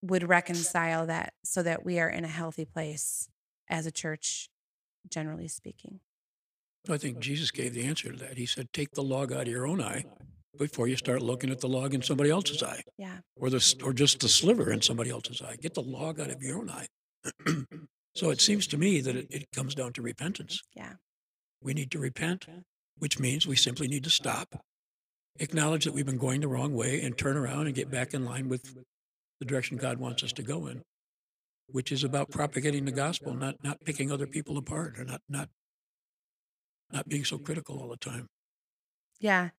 would 0.01 0.27
reconcile 0.27 1.05
that 1.05 1.33
so 1.45 1.61
that 1.61 1.85
we 1.85 1.99
are 1.99 2.09
in 2.09 2.25
a 2.25 2.27
healthy 2.27 2.65
place 2.65 3.29
as 3.71 3.85
a 3.87 3.91
church 3.91 4.49
generally 5.09 5.47
speaking 5.47 5.99
I 6.89 6.97
think 6.97 7.19
Jesus 7.19 7.51
gave 7.51 7.73
the 7.75 7.83
answer 7.83 8.11
to 8.11 8.17
that. 8.17 8.37
He 8.37 8.47
said, 8.47 8.73
"Take 8.73 8.91
the 8.91 9.03
log 9.03 9.31
out 9.31 9.41
of 9.43 9.47
your 9.47 9.67
own 9.67 9.81
eye 9.81 10.03
before 10.57 10.87
you 10.87 10.95
start 10.97 11.21
looking 11.21 11.51
at 11.51 11.59
the 11.59 11.69
log 11.69 11.93
in 11.93 12.01
somebody 12.01 12.31
else's 12.31 12.63
eye, 12.63 12.81
yeah 12.97 13.19
or 13.35 13.51
the 13.51 13.75
or 13.83 13.93
just 13.93 14.19
the 14.19 14.27
sliver 14.27 14.71
in 14.71 14.81
somebody 14.81 15.11
else's 15.11 15.41
eye. 15.43 15.57
Get 15.61 15.75
the 15.75 15.83
log 15.83 16.19
out 16.19 16.31
of 16.31 16.41
your 16.41 16.57
own 16.57 16.69
eye." 16.71 16.87
so 18.15 18.31
it 18.31 18.41
seems 18.41 18.65
to 18.67 18.77
me 18.77 18.99
that 19.01 19.15
it, 19.15 19.27
it 19.29 19.51
comes 19.53 19.75
down 19.75 19.93
to 19.93 20.01
repentance. 20.01 20.63
yeah 20.75 20.93
We 21.61 21.75
need 21.75 21.91
to 21.91 21.99
repent, 21.99 22.47
which 22.97 23.19
means 23.19 23.45
we 23.45 23.55
simply 23.55 23.87
need 23.87 24.03
to 24.05 24.09
stop, 24.09 24.59
acknowledge 25.39 25.85
that 25.85 25.93
we've 25.93 26.05
been 26.05 26.17
going 26.17 26.41
the 26.41 26.47
wrong 26.47 26.73
way, 26.73 26.99
and 27.01 27.15
turn 27.15 27.37
around 27.37 27.67
and 27.67 27.75
get 27.75 27.91
back 27.91 28.15
in 28.15 28.25
line 28.25 28.49
with 28.49 28.75
the 29.39 29.45
direction 29.45 29.77
God 29.77 29.99
wants 29.99 30.23
us 30.23 30.33
to 30.33 30.41
go 30.41 30.65
in, 30.65 30.81
which 31.71 31.91
is 31.91 32.03
about 32.03 32.29
propagating 32.29 32.85
the 32.85 32.91
gospel, 32.91 33.33
not 33.33 33.55
not 33.63 33.79
picking 33.85 34.11
other 34.11 34.27
people 34.27 34.57
apart, 34.57 34.99
or 34.99 35.05
not 35.05 35.21
not 35.29 35.49
not 36.91 37.07
being 37.07 37.25
so 37.25 37.37
critical 37.37 37.79
all 37.79 37.89
the 37.89 37.97
time. 37.97 38.27
Yeah, 39.19 39.49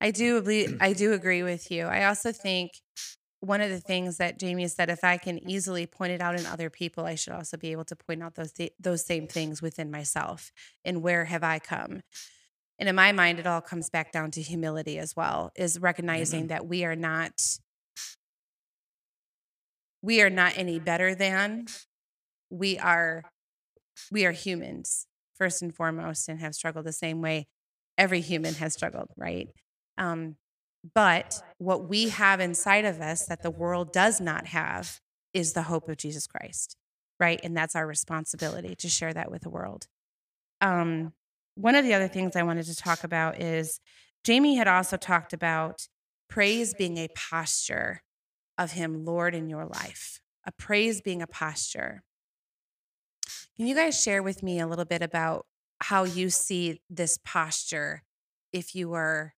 I 0.00 0.10
do 0.10 0.40
believe, 0.42 0.76
I 0.80 0.92
do 0.92 1.12
agree 1.12 1.42
with 1.42 1.70
you. 1.70 1.86
I 1.86 2.04
also 2.04 2.32
think 2.32 2.72
one 3.40 3.60
of 3.60 3.70
the 3.70 3.80
things 3.80 4.18
that 4.18 4.38
Jamie 4.38 4.68
said, 4.68 4.90
if 4.90 5.04
I 5.04 5.18
can 5.18 5.38
easily 5.48 5.86
point 5.86 6.12
it 6.12 6.20
out 6.20 6.38
in 6.38 6.46
other 6.46 6.70
people, 6.70 7.04
I 7.04 7.14
should 7.14 7.32
also 7.32 7.56
be 7.56 7.72
able 7.72 7.84
to 7.86 7.96
point 7.96 8.22
out 8.22 8.34
those 8.34 8.52
th- 8.52 8.72
those 8.78 9.04
same 9.04 9.26
things 9.26 9.62
within 9.62 9.90
myself. 9.90 10.50
And 10.84 11.02
where 11.02 11.24
have 11.24 11.44
I 11.44 11.58
come? 11.58 12.02
And 12.78 12.88
in 12.88 12.94
my 12.94 13.12
mind, 13.12 13.38
it 13.38 13.46
all 13.46 13.60
comes 13.62 13.88
back 13.88 14.12
down 14.12 14.30
to 14.32 14.42
humility 14.42 14.98
as 14.98 15.16
well, 15.16 15.50
is 15.56 15.78
recognizing 15.78 16.40
Amen. 16.40 16.48
that 16.48 16.66
we 16.66 16.84
are 16.84 16.96
not 16.96 17.32
we 20.02 20.20
are 20.22 20.30
not 20.30 20.56
any 20.56 20.78
better 20.78 21.14
than. 21.14 21.66
We 22.50 22.78
are 22.78 23.24
we 24.10 24.26
are 24.26 24.32
humans 24.32 25.06
first 25.36 25.62
and 25.62 25.74
foremost 25.74 26.28
and 26.28 26.40
have 26.40 26.54
struggled 26.54 26.86
the 26.86 26.92
same 26.92 27.20
way 27.20 27.46
every 27.98 28.20
human 28.20 28.54
has 28.54 28.74
struggled 28.74 29.08
right? 29.16 29.48
Um, 29.98 30.36
but 30.94 31.42
what 31.58 31.88
we 31.88 32.10
have 32.10 32.40
inside 32.40 32.84
of 32.84 33.00
us 33.00 33.26
that 33.26 33.42
the 33.42 33.50
world 33.50 33.92
does 33.92 34.20
not 34.20 34.46
have 34.46 35.00
is 35.34 35.52
the 35.52 35.62
hope 35.62 35.88
of 35.88 35.96
jesus 35.96 36.26
christ 36.26 36.76
right? 37.18 37.40
And 37.42 37.56
that's 37.56 37.74
our 37.74 37.86
responsibility 37.86 38.74
to 38.76 38.88
share 38.88 39.14
that 39.14 39.30
with 39.30 39.40
the 39.40 39.48
world. 39.48 39.86
Um, 40.60 41.14
one 41.54 41.74
of 41.74 41.84
the 41.84 41.94
other 41.94 42.08
things 42.08 42.36
i 42.36 42.42
wanted 42.42 42.66
to 42.66 42.76
talk 42.76 43.02
about 43.02 43.40
is 43.40 43.80
jamie 44.24 44.56
had 44.56 44.68
also 44.68 44.96
talked 44.96 45.32
about 45.32 45.88
praise 46.28 46.74
being 46.74 46.98
a 46.98 47.08
posture 47.08 48.02
of 48.58 48.72
him 48.72 49.04
lord 49.04 49.34
in 49.34 49.48
your 49.48 49.66
life 49.66 50.20
a 50.46 50.52
praise 50.52 51.00
being 51.00 51.22
a 51.22 51.26
posture 51.26 52.02
can 53.56 53.66
you 53.66 53.74
guys 53.74 54.00
share 54.00 54.22
with 54.22 54.42
me 54.42 54.60
a 54.60 54.66
little 54.66 54.84
bit 54.84 55.02
about 55.02 55.46
how 55.80 56.04
you 56.04 56.30
see 56.30 56.80
this 56.90 57.18
posture 57.24 58.02
if 58.52 58.74
you 58.74 58.92
are 58.94 59.34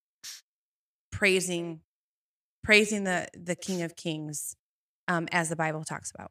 praising 1.11 1.81
praising 2.63 3.05
the 3.05 3.29
the 3.35 3.57
King 3.57 3.83
of 3.83 3.97
Kings 3.97 4.57
um, 5.07 5.29
as 5.33 5.49
the 5.49 5.57
Bible 5.57 5.85
talks 5.85 6.11
about? 6.15 6.31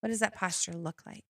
What 0.00 0.10
does 0.10 0.20
that 0.20 0.34
posture 0.34 0.72
look 0.72 1.02
like? 1.06 1.24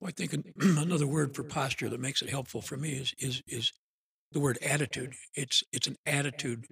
Well, 0.00 0.08
I 0.08 0.12
think 0.12 0.32
an- 0.32 0.52
another 0.78 1.06
word 1.06 1.34
for 1.34 1.42
posture 1.42 1.88
that 1.88 2.00
makes 2.00 2.20
it 2.20 2.30
helpful 2.30 2.60
for 2.60 2.76
me 2.76 2.90
is 2.90 3.14
is 3.18 3.42
is 3.46 3.72
the 4.32 4.40
word 4.40 4.58
attitude. 4.62 5.14
It's 5.34 5.62
it's 5.72 5.86
an 5.86 5.96
attitude 6.04 6.66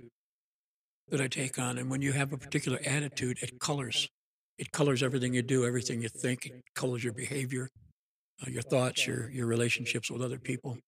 that 1.08 1.20
I 1.20 1.28
take 1.28 1.58
on, 1.58 1.78
and 1.78 1.90
when 1.90 2.02
you 2.02 2.12
have 2.12 2.32
a 2.32 2.38
particular 2.38 2.78
attitude, 2.84 3.38
it 3.42 3.58
colors. 3.61 4.08
It 4.58 4.73
colors 4.73 5.02
everything 5.02 5.34
you 5.34 5.42
do, 5.42 5.64
everything 5.64 6.02
you 6.02 6.08
think. 6.08 6.46
It 6.46 6.62
colors 6.75 7.02
your 7.02 7.12
behavior, 7.12 7.68
uh, 8.42 8.50
your 8.50 8.62
thoughts, 8.62 9.06
your 9.06 9.30
your 9.30 9.46
relationships 9.46 10.11
with 10.11 10.23
other 10.23 10.38
people. 10.38 10.78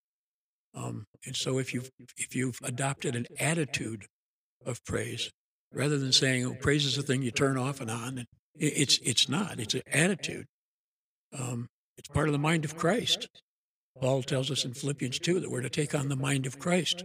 Um, 0.74 1.06
and 1.24 1.34
so, 1.34 1.58
if 1.58 1.74
you've 1.74 1.90
if 2.16 2.34
you've 2.34 2.58
adopted 2.62 3.16
an 3.16 3.26
attitude 3.38 4.06
of 4.64 4.84
praise, 4.84 5.30
rather 5.72 5.98
than 5.98 6.12
saying, 6.12 6.44
"Oh, 6.44 6.54
praise 6.54 6.84
is 6.84 6.96
a 6.98 7.02
thing 7.02 7.22
you 7.22 7.30
turn 7.30 7.56
off 7.56 7.80
and 7.80 7.90
on," 7.90 8.18
it, 8.18 8.26
it's 8.58 8.98
it's 8.98 9.28
not. 9.28 9.58
It's 9.58 9.74
an 9.74 9.82
attitude. 9.90 10.46
Um, 11.32 11.68
it's 11.98 12.08
part 12.08 12.28
of 12.28 12.32
the 12.32 12.38
mind 12.38 12.64
of 12.64 12.76
Christ. 12.76 13.28
Paul 14.00 14.22
tells 14.22 14.50
us 14.50 14.64
in 14.64 14.74
Philippians 14.74 15.18
2 15.18 15.40
that 15.40 15.50
we're 15.50 15.62
to 15.62 15.70
take 15.70 15.94
on 15.94 16.08
the 16.08 16.16
mind 16.16 16.46
of 16.46 16.58
Christ. 16.58 17.04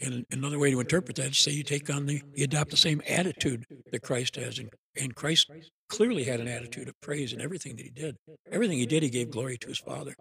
And 0.00 0.24
another 0.30 0.58
way 0.58 0.70
to 0.70 0.78
interpret 0.80 1.16
that 1.16 1.32
is 1.32 1.38
say 1.38 1.50
you 1.50 1.64
take 1.64 1.90
on 1.90 2.06
the, 2.06 2.22
you 2.34 2.44
adopt 2.44 2.70
the 2.70 2.76
same 2.76 3.02
attitude 3.08 3.64
that 3.90 4.02
Christ 4.02 4.36
has. 4.36 4.58
And, 4.58 4.70
and 4.96 5.14
Christ 5.14 5.50
clearly 5.88 6.24
had 6.24 6.40
an 6.40 6.48
attitude 6.48 6.88
of 6.88 6.94
praise 7.00 7.32
in 7.32 7.40
everything 7.40 7.76
that 7.76 7.84
he 7.84 7.90
did. 7.90 8.16
Everything 8.52 8.78
he 8.78 8.86
did, 8.86 9.02
he 9.02 9.10
gave 9.10 9.30
glory 9.30 9.58
to 9.58 9.68
his 9.68 9.78
Father. 9.78 10.14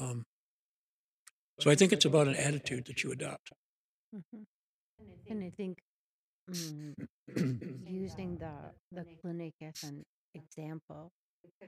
Um, 0.00 0.24
so 1.58 1.70
I 1.70 1.74
think 1.74 1.92
it's 1.92 2.04
about 2.04 2.28
an 2.28 2.36
attitude 2.36 2.86
that 2.86 3.02
you 3.02 3.12
adopt. 3.12 3.50
Mhm. 4.14 4.46
And 5.28 5.44
I 5.44 5.50
think 5.50 5.78
mm, 6.50 6.94
using 7.86 8.38
the 8.38 8.54
the 8.92 9.04
clinic 9.20 9.54
as 9.62 9.82
an 9.82 10.04
example, 10.34 11.12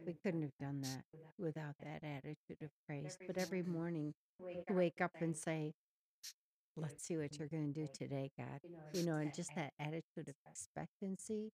we 0.06 0.14
couldn't 0.22 0.42
have 0.42 0.56
done 0.60 0.80
that 0.82 1.04
without 1.38 1.74
that 1.82 2.02
attitude 2.02 2.62
of 2.62 2.70
praise. 2.86 3.18
But 3.26 3.38
every 3.38 3.62
morning, 3.62 4.14
wake 4.70 5.00
up 5.00 5.12
and 5.20 5.36
say, 5.36 5.72
"Let's 6.76 7.04
see 7.04 7.16
what 7.16 7.38
you're 7.38 7.48
going 7.48 7.72
to 7.72 7.80
do 7.80 7.88
today, 7.92 8.30
God." 8.38 8.60
You 8.94 9.04
know, 9.04 9.16
and 9.16 9.34
just 9.34 9.50
that 9.56 9.72
attitude 9.78 10.28
of 10.28 10.34
expectancy, 10.50 11.50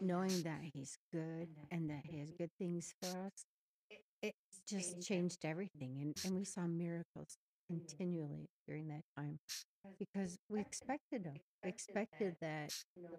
knowing 0.00 0.42
that 0.42 0.60
He's 0.74 0.96
good 1.12 1.48
and 1.70 1.90
that 1.90 2.02
He 2.04 2.18
has 2.18 2.32
good 2.32 2.50
things 2.58 2.94
for 3.00 3.08
us. 3.08 3.44
It, 4.22 4.34
just 4.68 5.02
changed 5.02 5.44
everything, 5.44 5.98
and 6.00 6.14
and 6.24 6.36
we 6.36 6.44
saw 6.44 6.66
miracles 6.66 7.38
mm. 7.72 7.78
continually 7.78 8.48
during 8.68 8.88
that 8.88 9.02
time 9.16 9.38
because 9.98 10.38
we 10.48 10.60
expected 10.60 11.24
them. 11.24 11.34
We 11.64 11.70
expected 11.70 12.36
that, 12.40 12.72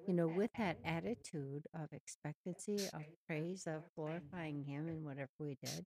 you 0.08 0.14
know, 0.14 0.28
with 0.28 0.52
that 0.58 0.78
attitude 0.86 1.64
of 1.74 1.88
expectancy, 1.92 2.88
of 2.94 3.02
praise, 3.28 3.68
of 3.68 3.84
glorifying 3.96 4.64
Him 4.64 4.88
in 4.88 5.04
whatever 5.04 5.30
we 5.40 5.58
did, 5.64 5.86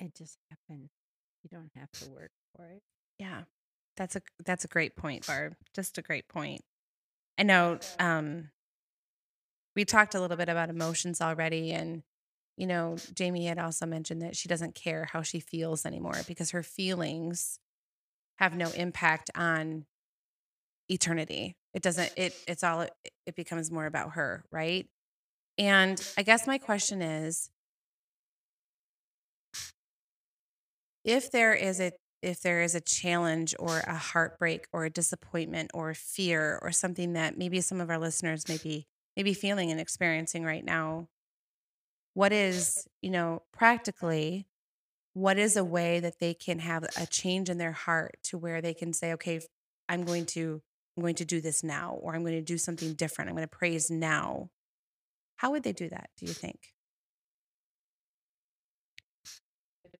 it 0.00 0.14
just 0.16 0.36
happened. 0.50 0.88
You 1.42 1.50
don't 1.50 1.70
have 1.76 1.90
to 1.92 2.10
work 2.10 2.30
for 2.54 2.66
it. 2.66 2.82
Yeah, 3.18 3.42
that's 3.96 4.16
a 4.16 4.22
that's 4.44 4.64
a 4.64 4.68
great 4.68 4.96
point, 4.96 5.26
Barb. 5.26 5.54
Just 5.74 5.98
a 5.98 6.02
great 6.02 6.28
point. 6.28 6.62
I 7.38 7.42
know 7.44 7.78
um, 7.98 8.50
we 9.74 9.84
talked 9.84 10.14
a 10.14 10.20
little 10.20 10.36
bit 10.36 10.48
about 10.48 10.70
emotions 10.70 11.20
already, 11.20 11.72
and 11.72 12.02
you 12.56 12.66
know, 12.66 12.96
Jamie 13.14 13.46
had 13.46 13.58
also 13.58 13.86
mentioned 13.86 14.22
that 14.22 14.36
she 14.36 14.48
doesn't 14.48 14.74
care 14.74 15.08
how 15.12 15.22
she 15.22 15.40
feels 15.40 15.86
anymore 15.86 16.20
because 16.26 16.50
her 16.50 16.62
feelings 16.62 17.58
have 18.36 18.56
no 18.56 18.68
impact 18.70 19.30
on 19.34 19.86
eternity. 20.88 21.56
It 21.74 21.82
doesn't. 21.82 22.12
It 22.16 22.34
it's 22.46 22.62
all. 22.62 22.82
It, 22.82 22.92
it 23.26 23.36
becomes 23.36 23.70
more 23.70 23.86
about 23.86 24.12
her, 24.12 24.44
right? 24.50 24.86
And 25.58 26.02
I 26.16 26.22
guess 26.22 26.46
my 26.46 26.58
question 26.58 27.02
is, 27.02 27.50
if 31.04 31.30
there 31.30 31.54
is 31.54 31.80
a 31.80 31.92
if 32.22 32.40
there 32.40 32.62
is 32.62 32.74
a 32.74 32.80
challenge 32.80 33.54
or 33.58 33.80
a 33.80 33.96
heartbreak 33.96 34.66
or 34.72 34.84
a 34.84 34.90
disappointment 34.90 35.70
or 35.74 35.94
fear 35.94 36.58
or 36.62 36.70
something 36.72 37.14
that 37.14 37.36
maybe 37.38 37.60
some 37.60 37.80
of 37.80 37.90
our 37.90 37.98
listeners 37.98 38.48
may 38.48 38.58
be 38.58 38.86
maybe 39.16 39.34
feeling 39.34 39.70
and 39.70 39.80
experiencing 39.80 40.44
right 40.44 40.64
now 40.64 41.08
what 42.14 42.32
is 42.32 42.86
you 43.00 43.10
know 43.10 43.42
practically 43.52 44.46
what 45.14 45.38
is 45.38 45.56
a 45.56 45.64
way 45.64 46.00
that 46.00 46.18
they 46.20 46.34
can 46.34 46.58
have 46.58 46.84
a 46.96 47.06
change 47.06 47.48
in 47.50 47.58
their 47.58 47.72
heart 47.72 48.16
to 48.22 48.38
where 48.38 48.60
they 48.62 48.74
can 48.74 48.92
say 48.92 49.12
okay 49.12 49.40
i'm 49.88 50.04
going 50.04 50.26
to 50.26 50.62
i'm 50.96 51.02
going 51.02 51.14
to 51.14 51.24
do 51.24 51.40
this 51.40 51.62
now 51.62 51.94
or 52.00 52.14
i'm 52.14 52.22
going 52.22 52.34
to 52.34 52.40
do 52.42 52.58
something 52.58 52.94
different 52.94 53.28
i'm 53.28 53.36
going 53.36 53.46
to 53.48 53.56
praise 53.56 53.90
now 53.90 54.48
how 55.36 55.50
would 55.50 55.62
they 55.62 55.72
do 55.72 55.88
that 55.88 56.10
do 56.16 56.26
you 56.26 56.32
think 56.32 56.72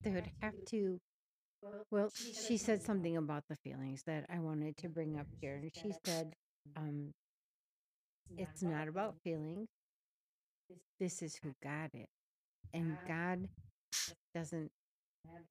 They 0.02 0.10
would 0.10 0.30
have 0.40 0.54
to. 0.66 1.00
Well, 1.90 2.10
she 2.14 2.56
said 2.56 2.82
something 2.82 3.16
about 3.16 3.44
the 3.48 3.56
feelings 3.56 4.02
that 4.06 4.26
I 4.28 4.38
wanted 4.40 4.76
to 4.78 4.88
bring 4.88 5.18
up 5.18 5.26
here, 5.40 5.56
and 5.56 5.70
she 5.74 5.92
said, 6.04 6.34
um, 6.76 7.12
"It's 8.36 8.62
not 8.62 8.88
about 8.88 9.16
feelings. 9.22 9.68
This 10.98 11.22
is 11.22 11.36
who 11.42 11.54
God 11.62 11.90
is, 11.94 12.08
and 12.72 12.96
God 13.06 13.48
doesn't 14.34 14.70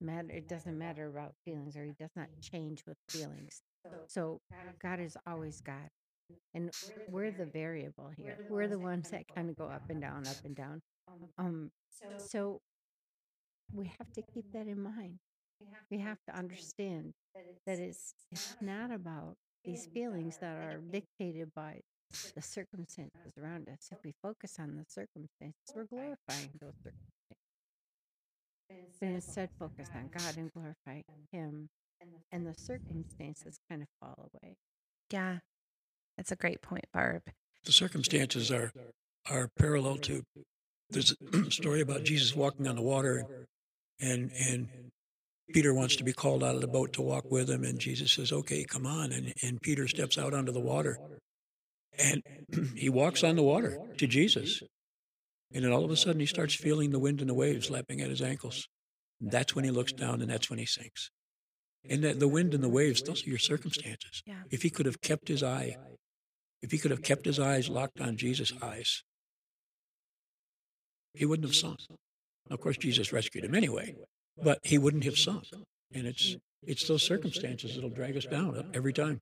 matter. 0.00 0.30
It 0.30 0.48
doesn't 0.48 0.78
matter 0.78 1.08
about 1.08 1.34
feelings, 1.44 1.76
or 1.76 1.84
He 1.84 1.92
does 1.98 2.10
not 2.16 2.28
change 2.40 2.84
with 2.86 2.96
feelings. 3.08 3.62
So 4.08 4.40
God 4.82 5.00
is 5.00 5.16
always 5.26 5.60
God, 5.60 5.88
and 6.54 6.70
we're 7.08 7.30
the 7.30 7.46
variable 7.46 8.10
here. 8.16 8.38
We're 8.48 8.68
the 8.68 8.78
ones 8.78 9.10
that 9.10 9.24
kind 9.34 9.50
of 9.50 9.56
go 9.56 9.66
up 9.66 9.88
and 9.90 10.00
down, 10.00 10.26
up 10.26 10.44
and 10.44 10.54
down. 10.56 10.82
Um, 11.38 11.70
so 12.18 12.60
we 13.72 13.86
have 13.98 14.12
to 14.14 14.22
keep 14.22 14.52
that 14.52 14.66
in 14.66 14.82
mind. 14.82 15.18
We 15.90 15.98
have 15.98 16.18
to 16.28 16.36
understand 16.36 17.14
that 17.66 17.78
it's 17.78 18.14
it's 18.30 18.56
not 18.60 18.90
about 18.90 19.36
these 19.64 19.86
feelings 19.86 20.38
that 20.38 20.56
are 20.56 20.80
dictated 20.90 21.52
by 21.54 21.80
the 22.34 22.42
circumstances 22.42 23.32
around 23.40 23.68
us. 23.68 23.88
If 23.90 23.98
we 24.04 24.12
focus 24.22 24.56
on 24.58 24.76
the 24.76 24.84
circumstances, 24.88 25.72
we're 25.74 25.84
glorifying 25.84 26.50
those 26.60 26.74
circumstances. 26.76 27.38
But 29.00 29.08
instead, 29.08 29.50
focus 29.58 29.88
on 29.94 30.10
God 30.16 30.36
and 30.36 30.52
glorify 30.52 31.02
Him, 31.30 31.68
and 32.30 32.46
the 32.46 32.54
circumstances 32.54 33.58
kind 33.70 33.82
of 33.82 33.88
fall 34.00 34.30
away. 34.32 34.56
Yeah. 35.10 35.38
That's 36.16 36.32
a 36.32 36.36
great 36.36 36.62
point, 36.62 36.84
Barb. 36.92 37.22
The 37.64 37.72
circumstances 37.72 38.50
are 38.50 38.72
are 39.30 39.48
parallel 39.58 39.96
to 39.98 40.24
there's 40.90 41.14
a 41.32 41.50
story 41.50 41.80
about 41.80 42.04
Jesus 42.04 42.34
walking 42.34 42.66
on 42.68 42.76
the 42.76 42.82
water 42.82 43.46
and 44.00 44.30
and 44.32 44.68
Peter 45.52 45.74
wants 45.74 45.96
to 45.96 46.04
be 46.04 46.12
called 46.12 46.42
out 46.42 46.54
of 46.54 46.60
the 46.60 46.66
boat 46.66 46.92
to 46.94 47.02
walk 47.02 47.30
with 47.30 47.50
him 47.50 47.64
and 47.64 47.78
Jesus 47.78 48.12
says, 48.12 48.32
"Okay, 48.32 48.64
come 48.64 48.86
on." 48.86 49.12
And 49.12 49.32
and 49.42 49.60
Peter 49.60 49.86
steps 49.88 50.18
out 50.18 50.34
onto 50.34 50.52
the 50.52 50.60
water. 50.60 50.98
And 51.98 52.22
he 52.76 52.88
walks 52.88 53.22
on 53.22 53.36
the 53.36 53.42
water 53.42 53.78
to 53.98 54.06
Jesus. 54.06 54.62
And 55.54 55.64
then 55.64 55.72
all 55.72 55.84
of 55.84 55.90
a 55.90 55.96
sudden 55.96 56.20
he 56.20 56.26
starts 56.26 56.54
feeling 56.54 56.90
the 56.90 56.98
wind 56.98 57.20
and 57.20 57.28
the 57.28 57.34
waves 57.34 57.70
lapping 57.70 58.00
at 58.00 58.08
his 58.08 58.22
ankles. 58.22 58.66
That's 59.20 59.54
when 59.54 59.64
he 59.64 59.70
looks 59.70 59.92
down 59.92 60.20
and 60.20 60.30
that's 60.30 60.48
when 60.48 60.58
he 60.58 60.66
sinks. 60.66 61.10
And 61.88 62.02
that 62.04 62.20
the 62.20 62.28
wind 62.28 62.54
and 62.54 62.62
the 62.62 62.68
waves, 62.68 63.02
those 63.02 63.26
are 63.26 63.30
your 63.30 63.38
circumstances. 63.38 64.22
Yeah. 64.26 64.42
If 64.50 64.62
he 64.62 64.70
could 64.70 64.86
have 64.86 65.00
kept 65.00 65.28
his 65.28 65.42
eye, 65.42 65.76
if 66.62 66.70
he 66.70 66.78
could 66.78 66.90
have 66.90 67.02
kept 67.02 67.26
his 67.26 67.38
eyes 67.38 67.68
locked 67.68 68.00
on 68.00 68.16
Jesus' 68.16 68.52
eyes, 68.62 69.02
he 71.14 71.26
wouldn't 71.26 71.46
have 71.46 71.56
sunk. 71.56 71.80
Of 72.50 72.60
course, 72.60 72.76
Jesus 72.76 73.12
rescued 73.12 73.44
him 73.44 73.54
anyway, 73.54 73.96
but 74.42 74.58
he 74.62 74.78
wouldn't 74.78 75.04
have 75.04 75.18
sunk. 75.18 75.44
And 75.94 76.06
it's 76.06 76.36
it's 76.64 76.86
those 76.88 77.02
circumstances 77.02 77.74
that'll 77.74 77.90
drag 77.90 78.16
us 78.16 78.24
down 78.24 78.70
every 78.74 78.92
time. 78.92 79.20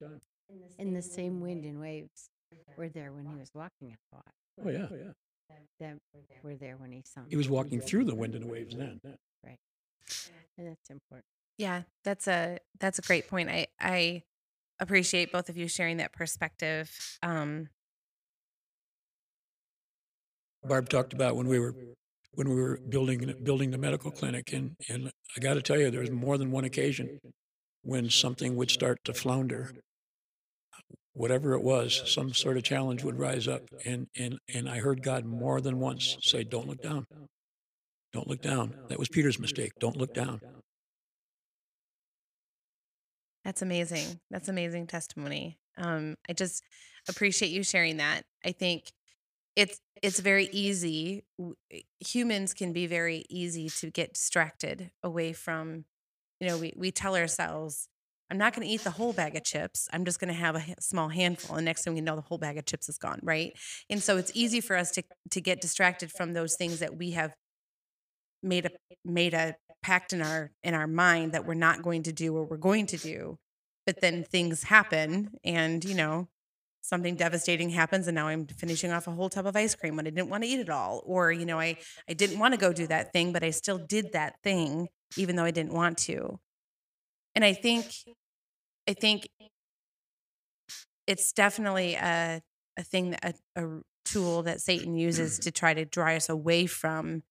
And 0.78 0.94
the 0.96 1.02
same 1.02 1.40
wind 1.40 1.64
and 1.64 1.80
waves 1.80 2.28
were 2.76 2.88
there 2.88 3.12
when 3.12 3.26
he 3.26 3.34
was 3.36 3.50
walking 3.54 3.88
on 3.88 3.96
the 4.10 4.16
water. 4.16 4.80
Oh 4.82 4.88
yeah, 4.98 5.12
That 5.80 5.98
were 6.42 6.56
there 6.56 6.76
when 6.76 6.92
he 6.92 7.02
sunk. 7.04 7.28
he 7.30 7.36
was 7.36 7.48
walking 7.48 7.80
through 7.80 8.04
the 8.04 8.14
wind 8.14 8.34
and 8.34 8.44
the 8.44 8.48
waves 8.48 8.74
then. 8.76 9.00
Right, 9.44 9.58
and 10.58 10.68
that's 10.68 10.90
important. 10.90 11.24
Yeah, 11.58 11.82
that's 12.04 12.26
a 12.26 12.58
that's 12.78 12.98
a 12.98 13.02
great 13.02 13.28
point. 13.28 13.48
I 13.48 13.66
I 13.80 14.22
appreciate 14.80 15.30
both 15.32 15.48
of 15.48 15.56
you 15.56 15.68
sharing 15.68 15.98
that 15.98 16.12
perspective. 16.12 17.18
Um, 17.22 17.68
Barb 20.66 20.88
talked 20.88 21.12
about 21.12 21.36
when 21.36 21.48
we 21.48 21.58
were 21.58 21.74
when 22.32 22.48
we 22.48 22.54
were 22.54 22.78
building 22.88 23.34
building 23.42 23.70
the 23.70 23.78
medical 23.78 24.10
clinic, 24.10 24.52
and 24.52 24.76
and 24.88 25.10
I 25.36 25.40
got 25.40 25.54
to 25.54 25.62
tell 25.62 25.78
you, 25.78 25.90
there 25.90 26.00
was 26.00 26.10
more 26.10 26.38
than 26.38 26.50
one 26.50 26.64
occasion 26.64 27.18
when 27.82 28.10
something 28.10 28.56
would 28.56 28.70
start 28.70 28.98
to 29.04 29.14
flounder. 29.14 29.72
Whatever 31.12 31.54
it 31.54 31.62
was, 31.62 32.02
some 32.06 32.32
sort 32.32 32.56
of 32.56 32.62
challenge 32.62 33.02
would 33.02 33.18
rise 33.18 33.48
up, 33.48 33.62
and 33.84 34.06
and 34.16 34.38
and 34.52 34.68
I 34.68 34.78
heard 34.78 35.02
God 35.02 35.24
more 35.24 35.60
than 35.60 35.80
once 35.80 36.16
say, 36.22 36.44
"Don't 36.44 36.68
look 36.68 36.82
down, 36.82 37.04
don't 38.12 38.28
look 38.28 38.40
down." 38.42 38.74
That 38.88 38.98
was 38.98 39.08
Peter's 39.08 39.38
mistake. 39.38 39.72
Don't 39.80 39.96
look 39.96 40.14
down. 40.14 40.40
That's 43.44 43.62
amazing. 43.62 44.20
That's 44.30 44.48
amazing 44.48 44.86
testimony. 44.86 45.58
Um, 45.76 46.16
I 46.28 46.34
just 46.34 46.62
appreciate 47.08 47.50
you 47.50 47.62
sharing 47.62 47.96
that. 47.96 48.22
I 48.44 48.52
think 48.52 48.92
it's 49.56 49.80
it's 50.02 50.20
very 50.20 50.48
easy. 50.52 51.24
eh, 51.72 51.80
Humans 52.00 52.54
can 52.54 52.72
be 52.72 52.86
very 52.86 53.24
easy 53.30 53.68
to 53.70 53.90
get 53.90 54.14
distracted 54.14 54.90
away 55.02 55.32
from. 55.32 55.84
You 56.40 56.48
know, 56.48 56.58
we 56.58 56.72
we 56.76 56.90
tell 56.92 57.16
ourselves, 57.16 57.88
"I'm 58.30 58.38
not 58.38 58.54
going 58.54 58.66
to 58.66 58.72
eat 58.72 58.82
the 58.84 58.90
whole 58.92 59.12
bag 59.12 59.36
of 59.36 59.44
chips. 59.44 59.88
I'm 59.92 60.04
just 60.04 60.20
going 60.20 60.28
to 60.32 60.34
have 60.40 60.56
a 60.56 60.64
small 60.80 61.08
handful." 61.08 61.56
And 61.56 61.64
next 61.64 61.84
thing 61.84 61.94
we 61.94 62.00
know, 62.00 62.16
the 62.16 62.22
whole 62.22 62.38
bag 62.38 62.58
of 62.58 62.66
chips 62.66 62.88
is 62.88 62.98
gone. 62.98 63.20
Right. 63.22 63.52
And 63.90 64.02
so 64.02 64.16
it's 64.16 64.32
easy 64.34 64.60
for 64.60 64.76
us 64.76 64.90
to 64.92 65.02
to 65.30 65.40
get 65.40 65.60
distracted 65.60 66.12
from 66.12 66.32
those 66.34 66.56
things 66.56 66.78
that 66.80 66.96
we 66.96 67.12
have 67.12 67.34
made 68.42 68.66
a 68.66 68.70
made 69.04 69.34
a 69.34 69.56
pact 69.82 70.12
in 70.12 70.20
our 70.22 70.50
in 70.62 70.74
our 70.74 70.86
mind 70.86 71.32
that 71.32 71.46
we're 71.46 71.54
not 71.54 71.82
going 71.82 72.02
to 72.02 72.12
do 72.12 72.34
or 72.36 72.44
we're 72.44 72.56
going 72.56 72.86
to 72.86 72.96
do 72.96 73.38
but 73.86 74.00
then 74.00 74.24
things 74.24 74.64
happen 74.64 75.30
and 75.44 75.84
you 75.84 75.94
know 75.94 76.28
something 76.82 77.14
devastating 77.14 77.70
happens 77.70 78.06
and 78.06 78.14
now 78.14 78.26
i'm 78.28 78.46
finishing 78.46 78.90
off 78.90 79.06
a 79.06 79.10
whole 79.10 79.28
tub 79.28 79.46
of 79.46 79.56
ice 79.56 79.74
cream 79.74 79.96
when 79.96 80.06
i 80.06 80.10
didn't 80.10 80.30
want 80.30 80.42
to 80.42 80.48
eat 80.48 80.60
it 80.60 80.70
all 80.70 81.02
or 81.04 81.30
you 81.32 81.44
know 81.44 81.58
i 81.58 81.76
i 82.08 82.12
didn't 82.12 82.38
want 82.38 82.52
to 82.54 82.58
go 82.58 82.72
do 82.72 82.86
that 82.86 83.12
thing 83.12 83.32
but 83.32 83.42
i 83.42 83.50
still 83.50 83.78
did 83.78 84.12
that 84.12 84.34
thing 84.42 84.88
even 85.16 85.36
though 85.36 85.44
i 85.44 85.50
didn't 85.50 85.72
want 85.72 85.98
to. 85.98 86.38
And 87.34 87.44
i 87.44 87.52
think 87.52 87.86
i 88.88 88.92
think 88.92 89.28
it's 91.06 91.32
definitely 91.32 91.94
a 91.94 92.42
a 92.76 92.82
thing 92.82 93.10
that 93.10 93.36
a, 93.56 93.64
a 93.64 93.80
tool 94.04 94.42
that 94.42 94.60
satan 94.60 94.94
uses 94.94 95.38
to 95.40 95.50
try 95.50 95.74
to 95.74 95.84
draw 95.84 96.10
us 96.10 96.28
away 96.28 96.66
from 96.66 97.22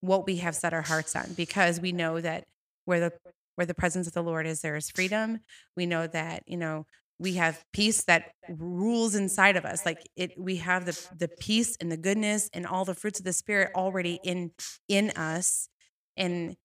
what 0.00 0.26
we 0.26 0.36
have 0.36 0.54
set 0.54 0.72
our 0.72 0.82
hearts 0.82 1.16
on 1.16 1.32
because 1.36 1.80
we 1.80 1.92
know 1.92 2.20
that 2.20 2.44
where 2.84 3.00
the 3.00 3.12
where 3.56 3.66
the 3.66 3.74
presence 3.74 4.06
of 4.06 4.12
the 4.12 4.22
lord 4.22 4.46
is 4.46 4.60
there 4.60 4.76
is 4.76 4.90
freedom. 4.90 5.40
We 5.76 5.86
know 5.86 6.06
that 6.06 6.44
you 6.46 6.56
know 6.56 6.86
we 7.18 7.34
have 7.34 7.64
peace 7.72 8.04
that 8.04 8.32
rules 8.48 9.14
inside 9.14 9.56
of 9.56 9.64
us 9.64 9.84
like 9.86 10.06
it 10.16 10.32
we 10.38 10.56
have 10.56 10.84
the 10.84 11.08
the 11.18 11.28
peace 11.28 11.76
and 11.80 11.90
the 11.90 11.96
goodness 11.96 12.50
and 12.52 12.66
all 12.66 12.84
the 12.84 12.94
fruits 12.94 13.18
of 13.18 13.24
the 13.24 13.32
spirit 13.32 13.70
already 13.74 14.20
in 14.22 14.50
in 14.88 15.10
us 15.10 15.68
and 16.16 16.56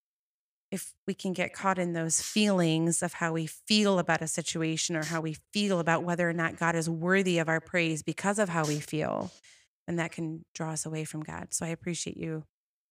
if 0.70 0.94
we 1.06 1.12
can 1.12 1.34
get 1.34 1.52
caught 1.52 1.78
in 1.78 1.92
those 1.92 2.22
feelings 2.22 3.02
of 3.02 3.12
how 3.14 3.32
we 3.32 3.46
feel 3.46 3.98
about 3.98 4.22
a 4.22 4.26
situation 4.26 4.96
or 4.96 5.04
how 5.04 5.20
we 5.20 5.36
feel 5.52 5.78
about 5.80 6.02
whether 6.02 6.28
or 6.28 6.32
not 6.32 6.56
God 6.58 6.74
is 6.74 6.88
worthy 6.88 7.38
of 7.38 7.48
our 7.50 7.60
praise 7.60 8.02
because 8.02 8.38
of 8.38 8.48
how 8.48 8.64
we 8.64 8.80
feel, 8.80 9.30
then 9.86 9.96
that 9.96 10.12
can 10.12 10.46
draw 10.54 10.70
us 10.70 10.86
away 10.86 11.04
from 11.04 11.20
God. 11.20 11.48
So 11.50 11.66
I 11.66 11.68
appreciate 11.68 12.16
you 12.16 12.44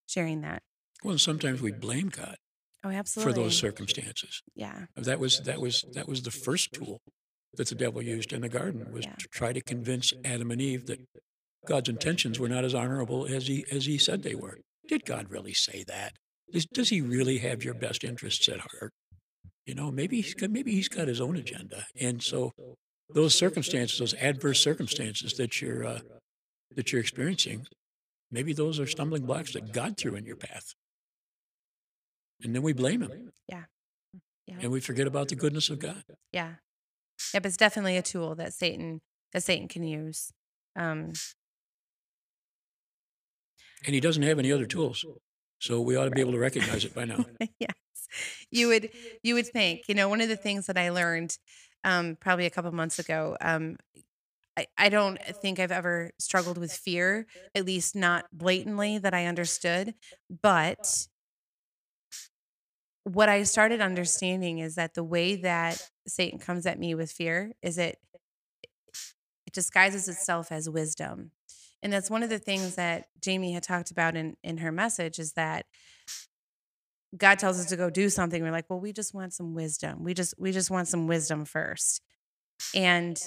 sharing 0.05 0.41
that. 0.41 0.61
Well, 1.03 1.17
sometimes 1.17 1.59
we 1.59 1.71
blame 1.71 2.09
God 2.09 2.35
Oh, 2.83 2.89
absolutely. 2.89 3.33
for 3.33 3.39
those 3.39 3.57
circumstances. 3.57 4.43
Yeah. 4.53 4.85
That 4.95 5.19
was 5.19 5.39
that 5.39 5.59
was 5.59 5.83
that 5.93 6.07
was 6.07 6.21
the 6.21 6.29
first 6.29 6.73
tool 6.73 7.01
that 7.55 7.67
the 7.69 7.75
devil 7.75 8.01
used 8.01 8.31
in 8.33 8.41
the 8.41 8.49
garden 8.49 8.91
was 8.91 9.05
Yeah. 9.05 9.15
to 9.15 9.27
try 9.27 9.53
to 9.53 9.61
convince 9.61 10.13
Adam 10.23 10.51
and 10.51 10.61
Eve 10.61 10.85
that 10.87 10.99
God's 11.67 11.89
intentions 11.89 12.39
were 12.39 12.49
not 12.49 12.63
as 12.65 12.73
honorable 12.73 13.25
as 13.25 13.47
he 13.47 13.65
as 13.71 13.85
he 13.85 13.97
said 13.97 14.23
they 14.23 14.35
were. 14.35 14.59
Did 14.87 15.05
God 15.05 15.29
really 15.29 15.53
say 15.53 15.83
that? 15.87 16.13
Does, 16.51 16.65
does 16.65 16.89
he 16.89 17.01
really 17.01 17.37
have 17.39 17.63
your 17.63 17.73
best 17.73 18.03
interests 18.03 18.47
at 18.49 18.59
heart? 18.59 18.91
You 19.65 19.75
know, 19.75 19.91
maybe 19.91 20.21
he's 20.21 20.33
got, 20.33 20.49
maybe 20.49 20.71
he's 20.73 20.89
got 20.89 21.07
his 21.07 21.21
own 21.21 21.35
agenda, 21.37 21.85
and 21.99 22.21
so 22.23 22.51
those 23.13 23.35
circumstances, 23.35 23.99
those 23.99 24.13
adverse 24.15 24.59
circumstances 24.59 25.33
that 25.33 25.61
you're 25.61 25.85
uh, 25.85 25.99
that 26.75 26.91
you're 26.91 27.01
experiencing, 27.01 27.67
maybe 28.31 28.53
those 28.53 28.79
are 28.79 28.87
stumbling 28.87 29.25
blocks 29.25 29.53
that 29.53 29.71
God 29.71 29.97
threw 29.97 30.15
in 30.15 30.25
your 30.25 30.35
path, 30.35 30.73
and 32.41 32.55
then 32.55 32.63
we 32.63 32.73
blame 32.73 33.01
him, 33.01 33.31
Yeah. 33.47 33.65
and 34.47 34.71
we 34.71 34.81
forget 34.81 35.05
about 35.07 35.27
the 35.29 35.35
goodness 35.35 35.69
of 35.69 35.79
God. 35.79 36.03
Yeah. 36.31 36.55
Yep. 37.33 37.45
It's 37.45 37.57
definitely 37.57 37.97
a 37.97 38.01
tool 38.01 38.35
that 38.35 38.53
Satan 38.53 39.01
that 39.33 39.43
Satan 39.43 39.67
can 39.67 39.83
use. 39.83 40.31
Um, 40.75 41.21
And 43.85 43.93
he 43.95 44.01
doesn't 44.01 44.23
have 44.23 44.39
any 44.39 44.51
other 44.51 44.65
tools. 44.65 45.05
So 45.59 45.81
we 45.81 45.95
ought 45.95 46.05
to 46.05 46.11
be 46.11 46.21
able 46.21 46.31
to 46.33 46.39
recognize 46.39 46.85
it 46.85 46.93
by 46.93 47.05
now. 47.05 47.25
yes. 47.59 47.75
You 48.51 48.67
would 48.67 48.89
you 49.23 49.35
would 49.35 49.47
think, 49.47 49.83
you 49.87 49.95
know, 49.95 50.09
one 50.09 50.21
of 50.21 50.29
the 50.29 50.35
things 50.37 50.67
that 50.67 50.77
I 50.77 50.89
learned 50.89 51.37
um 51.83 52.17
probably 52.19 52.45
a 52.45 52.49
couple 52.49 52.71
months 52.71 52.99
ago, 52.99 53.37
um 53.41 53.77
I, 54.57 54.67
I 54.77 54.89
don't 54.89 55.19
think 55.23 55.59
I've 55.59 55.71
ever 55.71 56.11
struggled 56.19 56.57
with 56.57 56.73
fear, 56.73 57.27
at 57.55 57.65
least 57.65 57.95
not 57.95 58.25
blatantly 58.33 58.97
that 58.99 59.13
I 59.13 59.25
understood. 59.27 59.95
But 60.43 61.07
what 63.03 63.29
I 63.29 63.43
started 63.43 63.81
understanding 63.81 64.59
is 64.59 64.75
that 64.75 64.93
the 64.93 65.03
way 65.03 65.35
that 65.37 65.81
Satan 66.07 66.39
comes 66.39 66.65
at 66.65 66.79
me 66.79 66.95
with 66.95 67.11
fear 67.11 67.51
is 67.61 67.77
it 67.77 67.97
it 69.47 69.53
disguises 69.53 70.07
itself 70.07 70.51
as 70.51 70.69
wisdom. 70.69 71.31
And 71.83 71.91
that's 71.91 72.11
one 72.11 72.21
of 72.21 72.29
the 72.29 72.39
things 72.39 72.75
that 72.75 73.05
Jamie 73.19 73.53
had 73.53 73.63
talked 73.63 73.89
about 73.91 74.15
in, 74.15 74.37
in 74.43 74.59
her 74.59 74.71
message 74.71 75.17
is 75.17 75.33
that 75.33 75.65
God 77.17 77.39
tells 77.39 77.59
us 77.59 77.65
to 77.67 77.75
go 77.75 77.89
do 77.89 78.09
something. 78.09 78.41
We're 78.41 78.51
like, 78.51 78.69
well, 78.69 78.79
we 78.79 78.93
just 78.93 79.13
want 79.13 79.33
some 79.33 79.53
wisdom. 79.53 80.03
We 80.03 80.13
just 80.13 80.35
we 80.37 80.51
just 80.51 80.71
want 80.71 80.87
some 80.87 81.07
wisdom 81.07 81.43
first. 81.45 82.01
And 82.73 83.21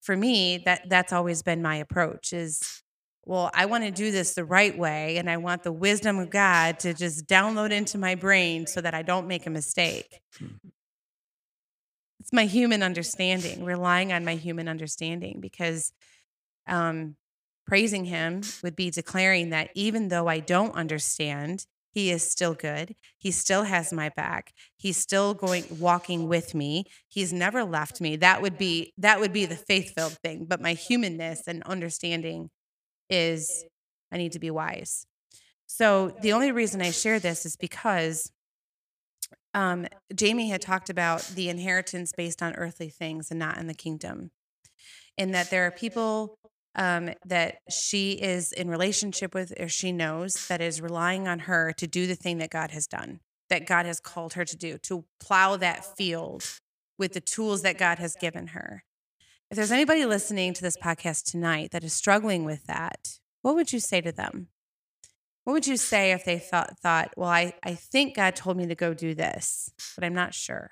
for 0.00 0.16
me, 0.16 0.62
that 0.64 0.88
that's 0.88 1.12
always 1.12 1.42
been 1.42 1.62
my 1.62 1.76
approach 1.76 2.32
is 2.32 2.82
well, 3.24 3.50
I 3.54 3.66
want 3.66 3.84
to 3.84 3.90
do 3.90 4.10
this 4.10 4.34
the 4.34 4.44
right 4.44 4.76
way 4.76 5.18
and 5.18 5.30
I 5.30 5.36
want 5.36 5.62
the 5.62 5.72
wisdom 5.72 6.18
of 6.18 6.30
God 6.30 6.78
to 6.80 6.94
just 6.94 7.26
download 7.26 7.70
into 7.70 7.98
my 7.98 8.14
brain 8.14 8.66
so 8.66 8.80
that 8.80 8.94
I 8.94 9.02
don't 9.02 9.28
make 9.28 9.46
a 9.46 9.50
mistake. 9.50 10.20
It's 12.20 12.32
my 12.32 12.44
human 12.46 12.82
understanding, 12.82 13.64
relying 13.64 14.12
on 14.12 14.24
my 14.24 14.34
human 14.34 14.68
understanding 14.68 15.40
because 15.40 15.92
um 16.66 17.16
praising 17.66 18.04
him 18.06 18.42
would 18.62 18.74
be 18.74 18.90
declaring 18.90 19.50
that 19.50 19.70
even 19.74 20.08
though 20.08 20.26
I 20.26 20.40
don't 20.40 20.74
understand, 20.74 21.66
He 21.92 22.10
is 22.10 22.28
still 22.30 22.54
good. 22.54 22.94
He 23.18 23.30
still 23.30 23.64
has 23.64 23.92
my 23.92 24.10
back. 24.10 24.52
He's 24.76 24.96
still 24.96 25.34
going 25.34 25.64
walking 25.78 26.28
with 26.28 26.54
me. 26.54 26.84
He's 27.08 27.32
never 27.32 27.64
left 27.64 28.00
me. 28.00 28.16
That 28.16 28.42
would 28.42 28.56
be 28.58 28.92
that 28.98 29.20
would 29.20 29.32
be 29.32 29.46
the 29.46 29.56
faith-filled 29.56 30.18
thing. 30.24 30.46
But 30.48 30.60
my 30.60 30.74
humanness 30.74 31.42
and 31.46 31.62
understanding 31.64 32.50
is 33.10 33.64
I 34.12 34.16
need 34.16 34.32
to 34.32 34.38
be 34.38 34.50
wise. 34.50 35.06
So 35.66 36.14
the 36.20 36.32
only 36.32 36.52
reason 36.52 36.82
I 36.82 36.90
share 36.90 37.20
this 37.20 37.46
is 37.46 37.56
because 37.56 38.32
um, 39.54 39.86
Jamie 40.14 40.50
had 40.50 40.60
talked 40.60 40.90
about 40.90 41.22
the 41.34 41.48
inheritance 41.48 42.12
based 42.16 42.42
on 42.42 42.54
earthly 42.54 42.88
things 42.88 43.30
and 43.30 43.38
not 43.38 43.58
in 43.58 43.66
the 43.66 43.74
kingdom, 43.74 44.30
and 45.18 45.34
that 45.34 45.50
there 45.50 45.66
are 45.66 45.70
people 45.70 46.38
um, 46.76 47.10
that 47.26 47.58
she 47.68 48.12
is 48.12 48.52
in 48.52 48.68
relationship 48.68 49.34
with 49.34 49.52
or 49.58 49.68
she 49.68 49.92
knows 49.92 50.46
that 50.48 50.60
is 50.60 50.80
relying 50.80 51.26
on 51.26 51.40
her 51.40 51.72
to 51.78 51.86
do 51.86 52.06
the 52.06 52.14
thing 52.14 52.38
that 52.38 52.50
God 52.50 52.70
has 52.70 52.86
done, 52.86 53.20
that 53.48 53.66
God 53.66 53.86
has 53.86 54.00
called 54.00 54.34
her 54.34 54.44
to 54.44 54.56
do, 54.56 54.78
to 54.84 55.04
plow 55.18 55.56
that 55.56 55.84
field 55.96 56.44
with 56.98 57.12
the 57.12 57.20
tools 57.20 57.62
that 57.62 57.78
God 57.78 57.98
has 57.98 58.14
given 58.14 58.48
her. 58.48 58.84
If 59.50 59.56
there's 59.56 59.72
anybody 59.72 60.06
listening 60.06 60.54
to 60.54 60.62
this 60.62 60.76
podcast 60.76 61.28
tonight 61.28 61.72
that 61.72 61.82
is 61.82 61.92
struggling 61.92 62.44
with 62.44 62.66
that, 62.66 63.18
what 63.42 63.56
would 63.56 63.72
you 63.72 63.80
say 63.80 64.00
to 64.00 64.12
them? 64.12 64.46
What 65.42 65.54
would 65.54 65.66
you 65.66 65.76
say 65.76 66.12
if 66.12 66.24
they 66.24 66.38
thought, 66.38 66.78
thought 66.78 67.10
well, 67.16 67.30
I, 67.30 67.54
I 67.64 67.74
think 67.74 68.14
God 68.14 68.36
told 68.36 68.56
me 68.56 68.66
to 68.68 68.76
go 68.76 68.94
do 68.94 69.12
this, 69.12 69.72
but 69.96 70.04
I'm 70.04 70.14
not 70.14 70.34
sure? 70.34 70.70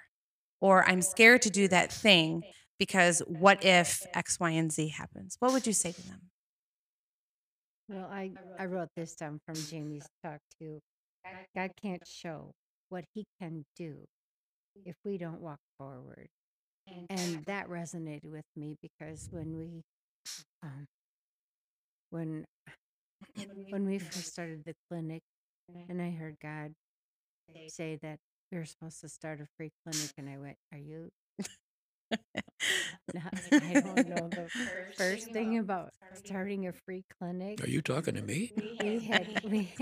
Or 0.61 0.89
I'm 0.89 1.03
scared 1.03 1.43
to 1.43 1.51
do 1.51 1.67
that 1.67 1.93
thing 1.93 2.45
because 2.79 3.21
what 3.27 3.65
if 3.65 4.07
X, 4.15 4.39
Y, 4.39 4.51
and 4.51 4.71
Z 4.71 4.91
happens? 4.91 5.37
What 5.41 5.53
would 5.53 5.67
you 5.67 5.73
say 5.73 5.91
to 5.91 6.07
them? 6.07 6.21
Well, 7.89 8.09
I, 8.13 8.31
I 8.61 8.67
wrote 8.67 8.91
this 8.95 9.17
down 9.17 9.41
from 9.45 9.57
Jamie's 9.57 10.07
talk 10.25 10.39
too. 10.61 10.79
God 11.57 11.73
can't 11.83 12.07
show 12.07 12.53
what 12.91 13.05
he 13.13 13.25
can 13.41 13.65
do 13.77 14.05
if 14.85 14.95
we 15.05 15.19
don't 15.19 15.41
walk 15.41 15.59
forward. 15.79 16.29
And 17.11 17.45
that 17.47 17.69
resonated 17.69 18.25
with 18.31 18.45
me 18.57 18.77
because 18.83 19.29
when 19.31 19.57
we, 19.57 19.83
um, 20.63 20.87
when, 22.11 22.45
when 23.71 23.87
we 23.87 23.99
first 23.99 24.33
started 24.33 24.63
the 24.65 24.75
clinic 24.89 25.23
and 25.89 26.01
I 26.01 26.11
heard 26.11 26.37
God 26.43 26.73
say 27.69 27.99
that 28.03 28.19
we 28.51 28.59
were 28.59 28.65
supposed 28.65 29.01
to 29.01 29.09
start 29.09 29.41
a 29.41 29.47
free 29.57 29.71
clinic 29.85 30.11
and 30.19 30.29
I 30.29 30.39
went, 30.39 30.57
are 30.73 30.79
you 30.79 31.11
Not- 33.15 33.35
I 33.53 33.81
don't 33.81 34.09
know 34.09 34.29
the 34.29 34.49
first 34.97 35.31
thing 35.33 35.59
about 35.59 35.91
starting 36.13 36.67
a 36.67 36.73
free 36.73 37.05
clinic. 37.19 37.63
Are 37.65 37.69
you 37.69 37.83
talking 37.83 38.15
to 38.15 38.23
me? 38.23 38.53
We 38.83 39.01
had, 39.01 39.29
we, 39.45 39.73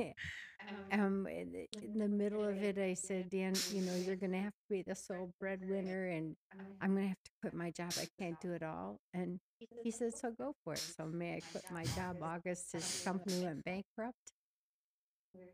um, 0.68 1.00
um 1.00 1.26
eh, 1.26 1.40
in 1.42 1.52
the- 1.52 1.68
in 1.82 1.98
the 1.98 2.08
middle 2.08 2.44
of 2.44 2.62
it, 2.62 2.78
I 2.78 2.94
said, 2.94 3.30
Dan, 3.30 3.54
you 3.70 3.82
know, 3.82 3.94
you're 3.96 4.16
gonna 4.16 4.40
have 4.42 4.52
to 4.54 4.68
be 4.70 4.82
the 4.82 4.94
sole 4.96 5.32
breadwinner 5.40 6.06
and 6.08 6.36
I'm 6.80 6.94
gonna 6.94 7.08
have 7.08 7.22
to 7.24 7.30
quit 7.42 7.54
my 7.54 7.70
job. 7.70 7.92
I 7.98 8.08
can't 8.18 8.38
do 8.40 8.52
it 8.58 8.62
all. 8.62 8.98
And 9.14 9.40
he 9.82 9.90
said, 9.90 10.14
so 10.16 10.32
go 10.32 10.54
for 10.64 10.74
it. 10.74 10.80
So 10.96 11.06
may 11.06 11.34
I 11.36 11.42
quit 11.52 11.64
my 11.70 11.84
job 11.84 12.18
August, 12.22 12.72
his 12.72 12.90
company 13.04 13.40
went 13.40 13.64
bankrupt. 13.64 14.32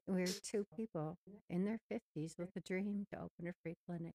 We 0.06 0.22
were 0.22 0.26
two 0.42 0.66
people 0.76 1.16
in 1.50 1.64
their 1.64 1.78
fifties 1.88 2.36
with 2.38 2.50
a 2.56 2.60
dream 2.60 3.06
to 3.12 3.18
open 3.18 3.48
a 3.48 3.52
free 3.62 3.76
clinic. 3.86 4.14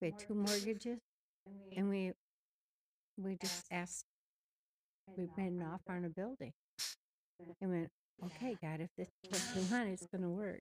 We 0.00 0.08
had 0.08 0.18
two 0.18 0.34
mortgages 0.34 1.00
and 1.76 1.88
we, 1.88 2.12
we 3.16 3.36
just 3.36 3.64
asked, 3.70 4.04
we 5.16 5.28
made 5.36 5.52
an 5.52 5.62
offer 5.62 5.92
on 5.92 6.04
a 6.04 6.08
building. 6.08 6.52
And 7.60 7.70
went, 7.70 7.90
okay, 8.22 8.56
God, 8.62 8.80
if 8.80 8.90
this 8.96 9.08
is 9.24 9.30
what 9.30 9.56
you 9.56 9.74
want, 9.74 9.88
it's 9.88 10.06
gonna 10.06 10.30
work. 10.30 10.60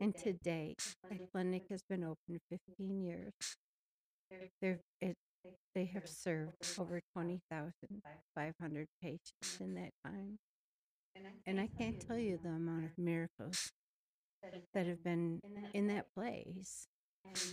And 0.00 0.14
today, 0.16 0.74
the 1.10 1.18
clinic 1.32 1.64
has 1.70 1.82
been 1.88 2.04
open 2.04 2.40
fifteen 2.50 3.02
years. 3.02 3.32
They've, 4.60 4.78
it, 5.00 5.16
they 5.74 5.84
have 5.86 6.08
served 6.08 6.52
over 6.78 7.00
twenty 7.12 7.40
thousand 7.50 8.02
five 8.34 8.54
hundred 8.60 8.86
patients 9.02 9.58
in 9.60 9.74
that 9.74 9.90
time. 10.04 10.38
And 11.46 11.60
I 11.60 11.68
can't 11.78 12.00
tell 12.00 12.18
you 12.18 12.38
the 12.42 12.50
amount 12.50 12.84
of 12.86 12.98
miracles 12.98 13.70
that 14.74 14.86
have 14.86 15.02
been 15.02 15.40
in 15.72 15.86
that 15.88 16.06
place. 16.14 16.86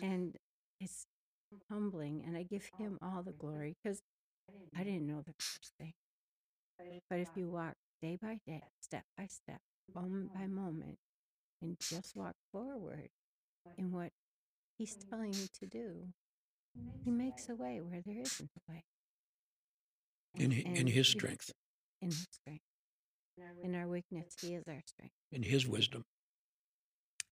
And 0.02 0.36
it's 0.82 1.06
mm. 1.54 1.60
humbling, 1.72 2.24
and 2.26 2.36
I 2.36 2.44
give 2.44 2.70
oh, 2.74 2.84
him 2.84 2.98
all 3.02 3.24
the 3.24 3.32
glory 3.32 3.76
because 3.82 4.02
I 4.78 4.84
didn't 4.84 5.08
know 5.08 5.22
the 5.26 5.34
first 5.40 5.72
thing. 5.80 5.94
But 7.10 7.20
if 7.20 7.30
you 7.36 7.48
walk 7.48 7.76
day 8.02 8.18
by 8.22 8.40
day, 8.46 8.64
step 8.82 9.04
by 9.18 9.28
step, 9.28 9.62
moment 9.94 10.34
by 10.34 10.48
moment, 10.48 10.98
and 11.62 11.78
just 11.80 12.16
walk 12.16 12.36
forward 12.52 13.10
in 13.78 13.92
what 13.92 14.12
he's 14.78 14.96
telling 15.10 15.34
you 15.34 15.48
to 15.60 15.66
do, 15.68 16.08
he 17.04 17.12
makes 17.12 17.50
a 17.50 17.56
way 17.56 17.80
where 17.82 18.02
there 18.06 18.20
isn't 18.20 18.50
a 18.58 18.72
way. 18.72 18.84
In, 20.38 20.52
hi- 20.52 20.66
in 20.76 20.88
his 20.88 21.08
strength, 21.08 21.52
In 22.02 22.10
his 22.10 22.28
strength. 22.32 22.64
In 23.64 23.76
our 23.76 23.88
weakness, 23.88 24.36
he 24.42 24.56
is 24.56 24.64
our 24.68 24.82
strength. 24.86 25.14
in 25.32 25.44
his 25.44 25.68
wisdom. 25.68 26.06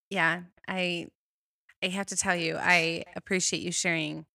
Yeah, 0.09 0.41
I 0.67 1.07
I 1.83 1.87
have 1.87 2.07
to 2.07 2.15
tell 2.17 2.35
you, 2.35 2.57
I 2.59 3.03
appreciate 3.15 3.61
you 3.61 3.71
sharing 3.71 4.25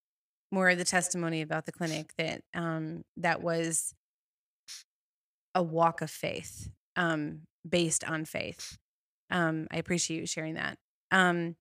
more 0.51 0.69
of 0.71 0.79
the 0.79 0.85
testimony 0.85 1.43
about 1.43 1.67
the 1.67 1.73
clinic 1.73 2.13
that 2.19 2.43
um 2.55 3.05
that 3.17 3.43
was 3.43 3.95
a 5.55 5.63
walk 5.63 6.01
of 6.03 6.11
faith, 6.11 6.71
um, 6.97 7.43
based 7.69 8.05
on 8.05 8.25
faith. 8.25 8.79
Um, 9.31 9.67
I 9.71 9.77
appreciate 9.77 10.21
you 10.21 10.27
sharing 10.27 10.55
that. 10.55 10.79
Um, 11.11 11.57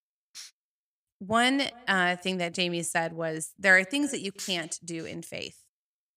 one 1.19 1.63
uh, 1.87 2.17
thing 2.17 2.37
that 2.39 2.53
Jamie 2.53 2.83
said 2.83 3.13
was 3.13 3.53
there 3.57 3.77
are 3.77 3.83
things 3.83 4.11
that 4.11 4.21
you 4.21 4.31
can't 4.31 4.77
do 4.83 5.05
in 5.05 5.21
faith. 5.21 5.63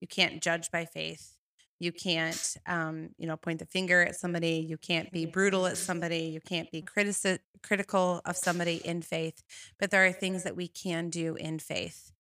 You 0.01 0.09
can't 0.09 0.43
judge 0.43 0.71
by 0.71 0.85
faith. 0.85 1.37
You 1.79 1.93
can't, 1.93 2.57
um, 2.67 3.11
you 3.19 3.27
know, 3.27 3.37
point 3.37 3.59
the 3.59 3.67
finger 3.67 4.03
at 4.03 4.17
somebody. 4.17 4.67
You 4.67 4.79
can't 4.79 5.13
be 5.13 5.27
brutal 5.27 5.67
at 5.67 5.77
somebody. 5.77 6.21
You 6.21 6.41
can't 6.41 6.71
be 6.71 6.83
critici- 6.83 7.39
critical 7.63 8.23
of 8.25 8.37
somebody 8.37 8.77
in 8.77 9.03
faith. 9.03 9.43
But 9.79 9.91
there 9.91 10.07
are 10.07 10.13
things 10.13 10.43
that 10.45 10.57
we 10.57 10.69
can 10.69 11.11
do 11.11 11.35
in 11.35 11.59
faith. 11.59 12.13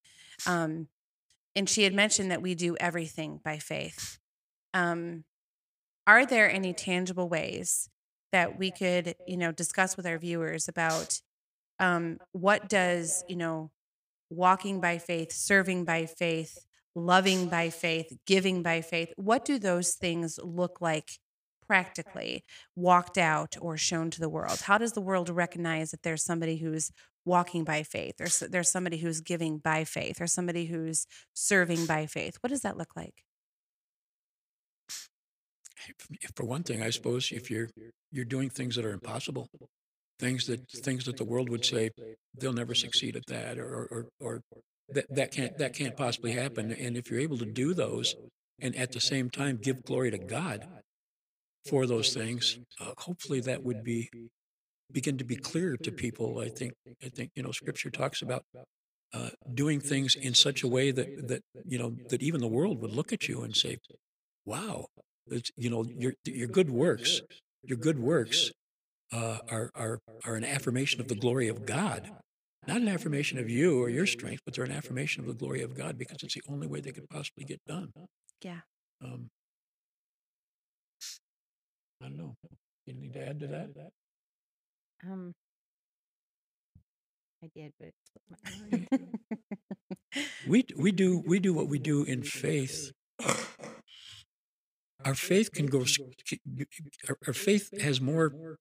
Um, 0.47 0.89
and 1.55 1.69
she 1.69 1.85
had 1.85 1.95
mentioned 1.95 2.31
that 2.31 2.43
we 2.43 2.55
do 2.55 2.77
everything 2.79 3.41
by 3.43 3.59
faith. 3.59 4.19
Um, 4.75 5.25
are 6.07 6.27
there 6.27 6.51
any 6.51 6.73
tangible 6.73 7.29
ways 7.29 7.89
that 8.33 8.59
we 8.59 8.71
could, 8.71 9.15
you 9.27 9.37
know, 9.37 9.53
discuss 9.53 9.97
with 9.97 10.07
our 10.07 10.19
viewers 10.19 10.69
about 10.69 11.21
um, 11.79 12.19
what 12.33 12.69
does, 12.69 13.25
you 13.29 13.37
know, 13.37 13.71
walking 14.31 14.81
by 14.81 14.99
faith, 14.99 15.33
serving 15.33 15.85
by 15.85 16.07
faith, 16.07 16.67
loving 16.95 17.49
by 17.49 17.71
faith, 17.71 18.17
giving 18.27 18.63
by 18.63 18.81
faith, 18.81 19.13
what 19.17 19.45
do 19.45 19.59
those 19.59 19.95
things 19.95 20.39
look 20.43 20.81
like 20.81 21.19
practically, 21.67 22.45
walked 22.75 23.19
out 23.19 23.57
or 23.61 23.77
shown 23.77 24.11
to 24.11 24.21
the 24.21 24.29
world? 24.29 24.61
How 24.63 24.79
does 24.79 24.93
the 24.93 25.01
world 25.01 25.29
recognize 25.29 25.91
that 25.91 26.03
there's 26.03 26.23
somebody 26.23 26.57
who's 26.57 26.91
walking 27.25 27.65
by 27.65 27.83
faith, 27.83 28.21
or 28.21 28.29
there's 28.49 28.71
somebody 28.71 28.99
who's 28.99 29.21
giving 29.21 29.59
by 29.59 29.85
faith, 29.85 30.21
or 30.21 30.27
somebody 30.27 30.67
who's 30.67 31.07
serving 31.35 31.87
by 31.87 32.07
faith? 32.07 32.37
What 32.41 32.51
does 32.51 32.63
that 32.63 32.79
look 32.79 32.97
like? 32.97 33.25
F- 35.89 36.31
For 36.35 36.45
one 36.45 36.63
thing, 36.63 36.83
I 36.83 36.91
suppose 36.91 37.31
if 37.33 37.51
you're 37.51 37.69
you're 38.11 38.25
doing 38.25 38.51
things 38.51 38.77
that 38.77 38.85
are 38.85 38.93
impossible, 38.93 39.49
things 40.19 40.47
that 40.47 40.69
things 40.71 41.05
that 41.05 41.17
the 41.17 41.25
world 41.25 41.49
would 41.51 41.65
say 41.65 41.91
they'll 42.39 42.53
never 42.53 42.75
succeed 42.75 43.17
at 43.17 43.27
that, 43.27 43.59
or 43.59 43.87
or 43.91 44.07
or 44.21 44.41
that 44.89 45.07
that 45.15 45.33
can't 45.33 45.59
that 45.59 45.75
can't 45.75 45.97
possibly 45.97 46.33
happen. 46.33 46.73
And 46.73 46.97
if 46.97 47.11
you're 47.11 47.21
able 47.21 47.39
to 47.39 47.47
do 47.47 47.75
those, 47.75 48.15
and 48.61 48.75
at 48.77 48.93
the 48.93 49.01
same 49.01 49.31
time 49.31 49.59
give 49.63 49.85
glory 49.85 50.11
to 50.11 50.19
God 50.19 50.67
for 51.69 51.87
those 51.87 52.15
things, 52.15 52.59
uh, 52.81 52.93
hopefully 52.99 53.41
that 53.41 53.63
would 53.63 53.83
be 53.83 54.11
begin 54.93 55.19
to 55.19 55.25
be 55.25 55.37
clear 55.37 55.77
to 55.77 55.91
people. 55.93 56.39
I 56.39 56.49
think 56.49 56.73
I 57.03 57.09
think 57.09 57.31
you 57.35 57.43
know 57.43 57.53
Scripture 57.53 57.91
talks 57.91 58.23
about 58.23 58.45
uh, 59.13 59.31
doing 59.53 59.81
things 59.81 60.15
in 60.15 60.35
such 60.35 60.63
a 60.63 60.69
way 60.69 60.91
that 60.91 61.29
that 61.29 61.43
you 61.67 61.79
know 61.79 61.97
that 62.09 62.23
even 62.23 62.41
the 62.41 62.49
world 62.49 62.81
would 62.81 62.93
look 62.93 63.13
at 63.13 63.29
you 63.29 63.43
and 63.43 63.57
say, 63.57 63.79
"Wow, 64.45 64.87
you 65.57 65.71
know 65.71 65.85
your 65.85 66.15
your 66.25 66.49
good 66.49 66.71
works, 66.71 67.21
your 67.63 67.79
good 67.79 67.99
works 67.99 68.51
uh, 69.13 69.39
are 69.49 69.71
are 69.75 70.01
are 70.25 70.35
an 70.35 70.45
affirmation 70.45 71.01
of 71.01 71.09
the 71.09 71.15
glory 71.15 71.49
of 71.49 71.67
God." 71.67 72.11
Not 72.67 72.79
an 72.79 72.89
affirmation 72.89 73.39
of 73.39 73.49
you 73.49 73.81
or 73.81 73.89
your 73.89 74.07
strength, 74.07 74.43
but 74.45 74.55
they're 74.55 74.65
an 74.65 74.73
affirmation 74.73 75.21
of 75.21 75.29
the 75.29 75.35
glory 75.35 75.63
of 75.63 75.77
God 75.77 75.97
because 75.97 76.25
it's 76.25 76.35
the 76.35 76.43
only 76.49 76.67
way 76.67 76.81
they 76.81 76.91
could 76.91 77.09
possibly 77.09 77.45
get 77.45 77.61
done. 77.65 77.93
Yeah. 78.43 78.59
Um, 79.01 79.31
I 82.03 82.07
don't 82.09 82.17
know. 82.17 82.35
You 82.87 82.95
need 82.95 83.13
to 83.13 83.29
add 83.29 83.39
to 83.41 83.47
that? 83.47 83.91
Um, 85.05 85.33
I 87.43 87.51
did, 87.55 87.73
but 87.79 87.89
it 87.89 87.95
slipped 88.11 88.29
my 88.45 88.69
mind. 88.71 89.09
We 90.49 90.65
we 90.77 90.93
do 90.93 91.23
we 91.27 91.39
do 91.39 91.53
what 91.53 91.69
we 91.69 91.79
do 91.79 92.05
in 92.05 92.23
faith. 92.23 92.91
Our 95.07 95.15
faith 95.15 95.53
can 95.53 95.67
go. 95.67 95.85
Our, 97.27 97.33
faith 97.33 97.81
has 97.81 98.01
more 98.01 98.59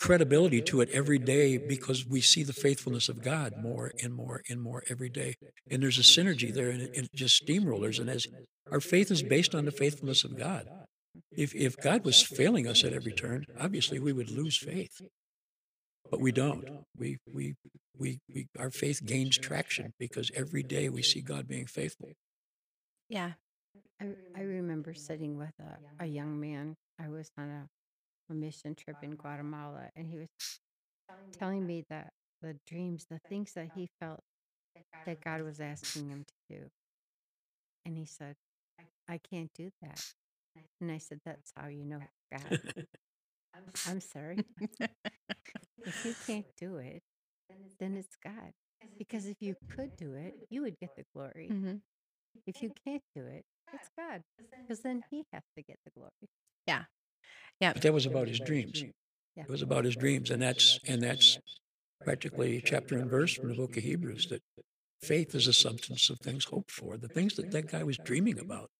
credibility 0.00 0.62
to 0.62 0.80
it 0.80 0.88
every 0.90 1.18
day 1.18 1.58
because 1.58 2.06
we 2.06 2.22
see 2.22 2.42
the 2.42 2.54
faithfulness 2.54 3.08
of 3.10 3.22
God 3.22 3.54
more 3.60 3.92
and 4.02 4.14
more 4.14 4.42
and 4.48 4.62
more 4.62 4.82
every 4.88 5.10
day. 5.10 5.34
And 5.70 5.82
there's 5.82 5.98
a 5.98 6.02
synergy 6.02 6.52
there 6.52 6.70
and 6.70 6.80
it, 6.80 6.96
it 6.96 7.14
just 7.14 7.44
steamrollers. 7.44 8.00
And 8.00 8.08
as 8.08 8.26
our 8.70 8.80
faith 8.80 9.10
is 9.10 9.22
based 9.22 9.54
on 9.54 9.66
the 9.66 9.70
faithfulness 9.70 10.24
of 10.24 10.38
God. 10.38 10.68
If, 11.36 11.54
if 11.54 11.76
God 11.76 12.04
was 12.04 12.22
failing 12.22 12.66
us 12.66 12.82
at 12.84 12.94
every 12.94 13.12
turn, 13.12 13.44
obviously 13.60 13.98
we 13.98 14.12
would 14.12 14.30
lose 14.30 14.56
faith. 14.56 15.02
But 16.10 16.20
we 16.20 16.32
don't. 16.32 16.64
We, 16.96 17.18
we, 17.30 17.56
we, 17.96 18.20
we, 18.32 18.48
our 18.58 18.70
faith 18.70 19.04
gains 19.04 19.36
traction 19.36 19.92
because 19.98 20.30
every 20.34 20.62
day 20.62 20.88
we 20.88 21.02
see 21.02 21.20
God 21.20 21.46
being 21.46 21.66
faithful. 21.66 22.10
Yeah. 23.08 23.32
I, 24.00 24.04
I 24.04 24.08
mm-hmm. 24.08 24.48
remember 24.48 24.92
mm-hmm. 24.92 25.00
sitting 25.00 25.38
with 25.38 25.52
a, 25.60 26.04
a 26.04 26.06
young 26.06 26.40
man. 26.40 26.76
I 27.00 27.08
was 27.08 27.30
on 27.38 27.48
a, 27.48 27.68
a 28.30 28.34
mission 28.34 28.74
trip 28.74 28.96
in 29.02 29.12
uh-huh. 29.12 29.22
Guatemala, 29.22 29.90
and 29.96 30.06
he 30.06 30.18
was 30.18 30.28
telling 31.38 31.66
me 31.66 31.84
that 31.90 32.12
the 32.42 32.56
dreams, 32.66 33.06
the 33.10 33.20
things 33.28 33.52
that 33.54 33.70
he 33.74 33.88
felt 34.00 34.20
that 35.06 35.20
God 35.22 35.42
was 35.42 35.60
asking 35.60 36.08
him 36.08 36.24
to 36.26 36.56
do. 36.56 36.64
And 37.84 37.96
he 37.96 38.04
said, 38.04 38.36
I 39.08 39.18
can't 39.18 39.50
do 39.54 39.70
that. 39.82 40.04
And 40.80 40.90
I 40.90 40.98
said, 40.98 41.20
That's 41.24 41.52
how 41.56 41.68
you 41.68 41.84
know 41.84 42.00
God. 42.30 42.60
I'm 43.86 44.00
sorry. 44.00 44.44
if 45.84 46.04
you 46.04 46.14
can't 46.26 46.46
do 46.56 46.76
it, 46.76 47.02
then 47.80 47.96
it's 47.96 48.16
God. 48.22 48.52
Because 48.98 49.26
if 49.26 49.36
you 49.40 49.56
could 49.74 49.96
do 49.96 50.14
it, 50.14 50.34
you 50.50 50.62
would 50.62 50.78
get 50.78 50.94
the 50.96 51.04
glory. 51.14 51.48
hmm 51.48 51.76
If 52.46 52.62
you 52.62 52.70
can't 52.84 53.02
do 53.14 53.22
it, 53.26 53.44
it's 53.72 53.90
God. 53.96 54.22
Because 54.62 54.80
then 54.80 55.02
He 55.10 55.24
has 55.32 55.42
to 55.56 55.62
get 55.62 55.78
the 55.84 55.90
glory. 55.90 56.10
Yeah, 56.66 56.84
yeah. 57.60 57.72
But 57.72 57.82
that 57.82 57.92
was 57.92 58.06
about 58.06 58.28
his 58.28 58.40
dreams. 58.40 58.82
Yeah. 59.36 59.44
It 59.44 59.50
was 59.50 59.62
about 59.62 59.84
his 59.84 59.96
dreams. 59.96 60.30
And 60.30 60.42
that's, 60.42 60.78
and 60.86 61.02
that's 61.02 61.38
practically 62.04 62.62
chapter 62.64 62.96
and 62.96 63.10
verse 63.10 63.34
from 63.34 63.48
the 63.48 63.54
book 63.54 63.76
of 63.76 63.82
Hebrews 63.82 64.26
that 64.28 64.42
faith 65.02 65.34
is 65.34 65.46
a 65.46 65.52
substance 65.52 66.10
of 66.10 66.18
things 66.20 66.44
hoped 66.44 66.70
for. 66.70 66.96
The 66.96 67.08
things 67.08 67.34
that 67.34 67.50
that 67.52 67.70
guy 67.70 67.82
was 67.82 67.98
dreaming 67.98 68.38
about, 68.38 68.70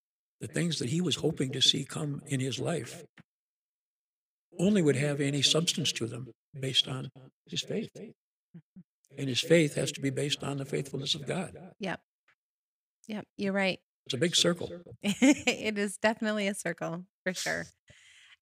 the 0.40 0.47
things 0.47 0.79
that 0.79 0.90
he 0.90 1.01
was 1.01 1.16
hoping 1.16 1.53
to 1.53 1.61
see 1.61 1.85
come 1.85 2.23
in 2.27 2.40
his 2.40 2.59
life, 2.59 3.05
only 4.59 4.83
would 4.83 4.97
have 4.97 5.21
any 5.21 5.42
substance 5.42 5.92
to 5.92 6.07
them 6.07 6.29
based 6.59 6.88
on 6.88 7.11
his 7.47 7.62
faith. 7.62 7.90
Mm-hmm. 7.97 8.81
And 9.16 9.29
his 9.29 9.40
faith 9.40 9.75
has 9.75 9.90
to 9.92 10.01
be 10.01 10.11
based 10.11 10.44
on 10.44 10.59
the 10.59 10.64
faithfulness 10.64 11.14
of 11.14 11.27
God. 11.27 11.57
Yep. 11.81 12.01
Yep. 13.09 13.27
You're 13.37 13.53
right. 13.53 13.81
It's 14.07 14.14
a 14.14 14.18
big 14.18 14.37
circle. 14.37 14.71
it 15.03 15.77
is 15.77 15.97
definitely 15.99 16.47
a 16.47 16.55
circle 16.55 17.05
for 17.25 17.35
sure. 17.35 17.66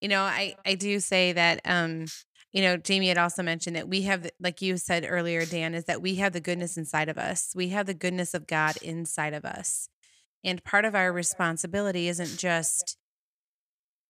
You 0.00 0.08
know, 0.08 0.22
I 0.22 0.54
I 0.64 0.74
do 0.74 1.00
say 1.00 1.32
that 1.32 1.60
um 1.64 2.06
you 2.52 2.62
know, 2.62 2.76
Jamie 2.76 3.08
had 3.08 3.18
also 3.18 3.42
mentioned 3.42 3.76
that 3.76 3.88
we 3.88 4.02
have 4.02 4.30
like 4.40 4.62
you 4.62 4.76
said 4.76 5.06
earlier 5.08 5.44
Dan 5.44 5.74
is 5.74 5.84
that 5.84 6.02
we 6.02 6.16
have 6.16 6.32
the 6.32 6.40
goodness 6.40 6.76
inside 6.76 7.08
of 7.08 7.18
us. 7.18 7.52
We 7.54 7.70
have 7.70 7.86
the 7.86 7.94
goodness 7.94 8.34
of 8.34 8.46
God 8.46 8.76
inside 8.82 9.34
of 9.34 9.44
us. 9.44 9.88
And 10.44 10.62
part 10.62 10.84
of 10.84 10.94
our 10.94 11.12
responsibility 11.12 12.08
isn't 12.08 12.38
just 12.38 12.96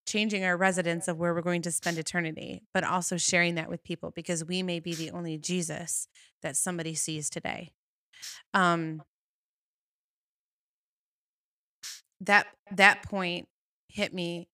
changing 0.07 0.45
our 0.45 0.57
residence 0.57 1.09
of 1.09 1.17
where 1.17 1.35
we're 1.35 1.41
going 1.41 1.63
to 1.63 1.73
spend 1.73 1.99
eternity, 1.99 2.63
but 2.73 2.85
also 2.85 3.17
sharing 3.17 3.57
that 3.57 3.69
with 3.69 3.83
people 3.83 4.13
because 4.15 4.45
we 4.45 4.63
may 4.63 4.79
be 4.79 4.95
the 4.95 5.11
only 5.11 5.39
Jesus 5.39 6.07
that 6.43 6.57
somebody 6.57 6.95
sees 6.95 7.31
today. 7.31 7.73
Um 8.53 9.03
that 12.21 12.47
that 12.73 13.03
point 13.03 13.49
hit 13.89 14.13
me 14.13 14.49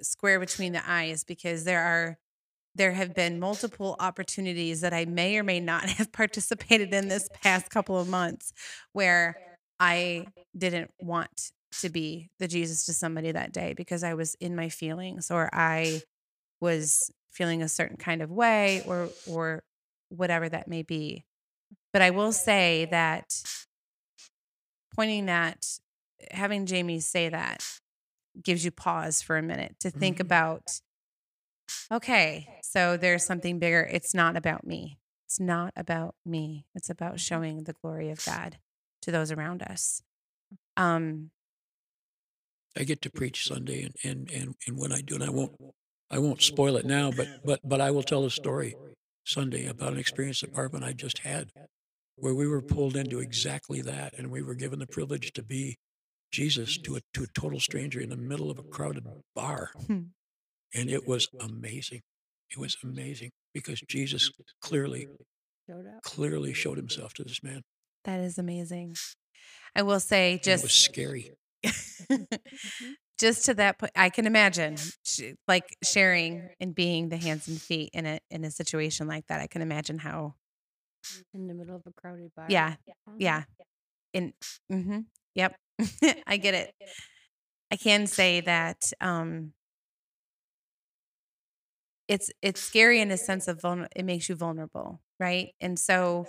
square 0.00 0.38
between 0.38 0.72
the 0.72 0.82
eyes 0.88 1.24
because 1.24 1.64
there 1.64 1.82
are 1.82 2.18
there 2.74 2.92
have 2.92 3.14
been 3.14 3.40
multiple 3.40 3.96
opportunities 4.00 4.82
that 4.82 4.92
I 4.92 5.06
may 5.06 5.38
or 5.38 5.42
may 5.42 5.60
not 5.60 5.84
have 5.88 6.12
participated 6.12 6.92
in 6.92 7.08
this 7.08 7.28
past 7.42 7.70
couple 7.70 7.98
of 7.98 8.08
months 8.08 8.52
where 8.92 9.36
I 9.80 10.26
didn't 10.56 10.90
want 11.00 11.52
to 11.80 11.88
be 11.88 12.30
the 12.38 12.48
Jesus 12.48 12.84
to 12.86 12.92
somebody 12.92 13.32
that 13.32 13.52
day 13.52 13.74
because 13.74 14.02
I 14.02 14.14
was 14.14 14.34
in 14.36 14.54
my 14.54 14.68
feelings 14.68 15.30
or 15.30 15.50
I 15.52 16.02
was 16.60 17.10
feeling 17.30 17.62
a 17.62 17.68
certain 17.68 17.96
kind 17.96 18.22
of 18.22 18.30
way 18.30 18.82
or 18.86 19.08
or 19.26 19.62
whatever 20.08 20.48
that 20.48 20.68
may 20.68 20.82
be. 20.82 21.24
But 21.92 22.02
I 22.02 22.10
will 22.10 22.32
say 22.32 22.86
that 22.90 23.42
pointing 24.94 25.26
that 25.26 25.66
having 26.30 26.66
Jamie 26.66 27.00
say 27.00 27.28
that 27.28 27.64
gives 28.42 28.64
you 28.64 28.70
pause 28.70 29.22
for 29.22 29.36
a 29.36 29.42
minute 29.42 29.76
to 29.80 29.90
think 29.90 30.18
Mhm. 30.18 30.20
about 30.20 30.80
okay, 31.90 32.58
so 32.62 32.96
there's 32.96 33.24
something 33.24 33.58
bigger. 33.58 33.82
It's 33.90 34.14
not 34.14 34.36
about 34.36 34.66
me. 34.66 34.98
It's 35.24 35.40
not 35.40 35.72
about 35.76 36.14
me. 36.24 36.66
It's 36.74 36.90
about 36.90 37.18
showing 37.20 37.64
the 37.64 37.72
glory 37.72 38.10
of 38.10 38.24
God 38.24 38.58
to 39.02 39.10
those 39.10 39.32
around 39.32 39.62
us. 39.62 40.02
Um 40.76 41.30
I 42.78 42.84
get 42.84 43.00
to 43.02 43.10
preach 43.10 43.46
Sunday, 43.46 43.82
and, 43.82 43.94
and, 44.04 44.30
and, 44.30 44.54
and 44.66 44.78
when 44.78 44.92
I 44.92 45.00
do, 45.00 45.14
and 45.14 45.24
I 45.24 45.30
won't 45.30 45.56
I 46.10 46.18
won't 46.18 46.42
spoil 46.42 46.76
it 46.76 46.84
now, 46.84 47.10
but 47.10 47.44
but 47.44 47.60
but 47.64 47.80
I 47.80 47.90
will 47.90 48.02
tell 48.02 48.24
a 48.24 48.30
story 48.30 48.76
Sunday 49.24 49.66
about 49.66 49.92
an 49.94 49.98
experience 49.98 50.42
and 50.42 50.84
I 50.84 50.92
just 50.92 51.18
had, 51.18 51.50
where 52.16 52.34
we 52.34 52.46
were 52.46 52.62
pulled 52.62 52.96
into 52.96 53.18
exactly 53.18 53.80
that, 53.82 54.14
and 54.16 54.30
we 54.30 54.42
were 54.42 54.54
given 54.54 54.78
the 54.78 54.86
privilege 54.86 55.32
to 55.32 55.42
be 55.42 55.78
Jesus 56.32 56.76
to 56.78 56.96
a 56.96 57.00
to 57.14 57.22
a 57.24 57.26
total 57.34 57.60
stranger 57.60 58.00
in 58.00 58.10
the 58.10 58.16
middle 58.16 58.50
of 58.50 58.58
a 58.58 58.62
crowded 58.62 59.04
bar, 59.34 59.70
Hmm. 59.86 60.02
and 60.74 60.90
it 60.90 61.06
was 61.06 61.28
amazing. 61.40 62.02
It 62.50 62.58
was 62.58 62.76
amazing 62.82 63.30
because 63.54 63.80
Jesus 63.88 64.30
clearly 64.60 65.08
Showed 65.68 65.86
up. 65.86 66.02
clearly 66.02 66.52
showed 66.54 66.76
himself 66.78 67.12
to 67.14 67.24
this 67.24 67.42
man. 67.42 67.62
that 68.04 68.20
is 68.20 68.38
amazing. 68.38 68.96
I 69.74 69.82
will 69.82 70.00
say 70.00 70.32
and 70.34 70.46
it 70.46 70.50
was 70.52 70.62
just 70.62 70.80
scary. 70.82 71.32
just 73.18 73.46
to 73.46 73.54
that 73.54 73.78
point 73.78 73.90
i 73.96 74.08
can 74.10 74.26
imagine 74.26 74.76
like 75.48 75.64
sharing 75.82 76.48
and 76.60 76.74
being 76.74 77.08
the 77.08 77.16
hands 77.16 77.48
and 77.48 77.60
feet 77.60 77.90
in 77.94 78.04
a 78.06 78.20
in 78.30 78.44
a 78.44 78.50
situation 78.50 79.08
like 79.08 79.26
that 79.26 79.40
i 79.40 79.46
can 79.46 79.62
imagine 79.62 79.98
how 79.98 80.34
In 81.34 81.46
the 81.48 81.54
middle 81.54 81.74
of 81.76 81.82
a 81.86 81.92
crowded 82.00 82.30
bar. 82.36 82.46
yeah 82.48 82.76
Mhm. 83.08 83.16
yeah 83.18 83.42
in 84.12 84.32
Mm-hmm. 84.70 85.00
yep 85.34 85.56
i 86.26 86.36
get 86.36 86.54
it. 86.54 86.74
I 87.70 87.76
can 87.76 88.06
say 88.06 88.40
that 88.42 88.92
um 89.00 89.52
it's 92.08 92.30
it's 92.42 92.60
scary 92.60 93.00
in 93.00 93.10
a 93.10 93.16
sense 93.16 93.48
of 93.48 93.58
vulner- 93.58 93.88
it 93.94 94.04
makes 94.04 94.28
you 94.28 94.34
vulnerable 94.34 95.00
right? 95.18 95.54
And 95.60 95.78
so 95.78 96.26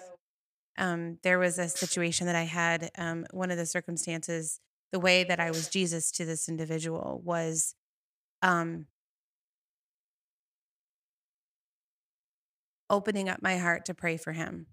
um 0.77 1.17
there 1.23 1.39
was 1.39 1.59
a 1.59 1.69
situation 1.69 2.27
that 2.27 2.35
i 2.35 2.43
had 2.43 2.91
um 2.97 3.25
one 3.31 3.51
of 3.51 3.57
the 3.57 3.65
circumstances 3.65 4.59
the 4.91 4.99
way 4.99 5.23
that 5.23 5.39
i 5.39 5.49
was 5.51 5.69
jesus 5.69 6.11
to 6.11 6.25
this 6.25 6.49
individual 6.49 7.21
was 7.25 7.75
um 8.43 8.87
opening 12.89 13.29
up 13.29 13.41
my 13.41 13.57
heart 13.57 13.85
to 13.85 13.93
pray 13.93 14.17
for 14.17 14.31
him 14.33 14.67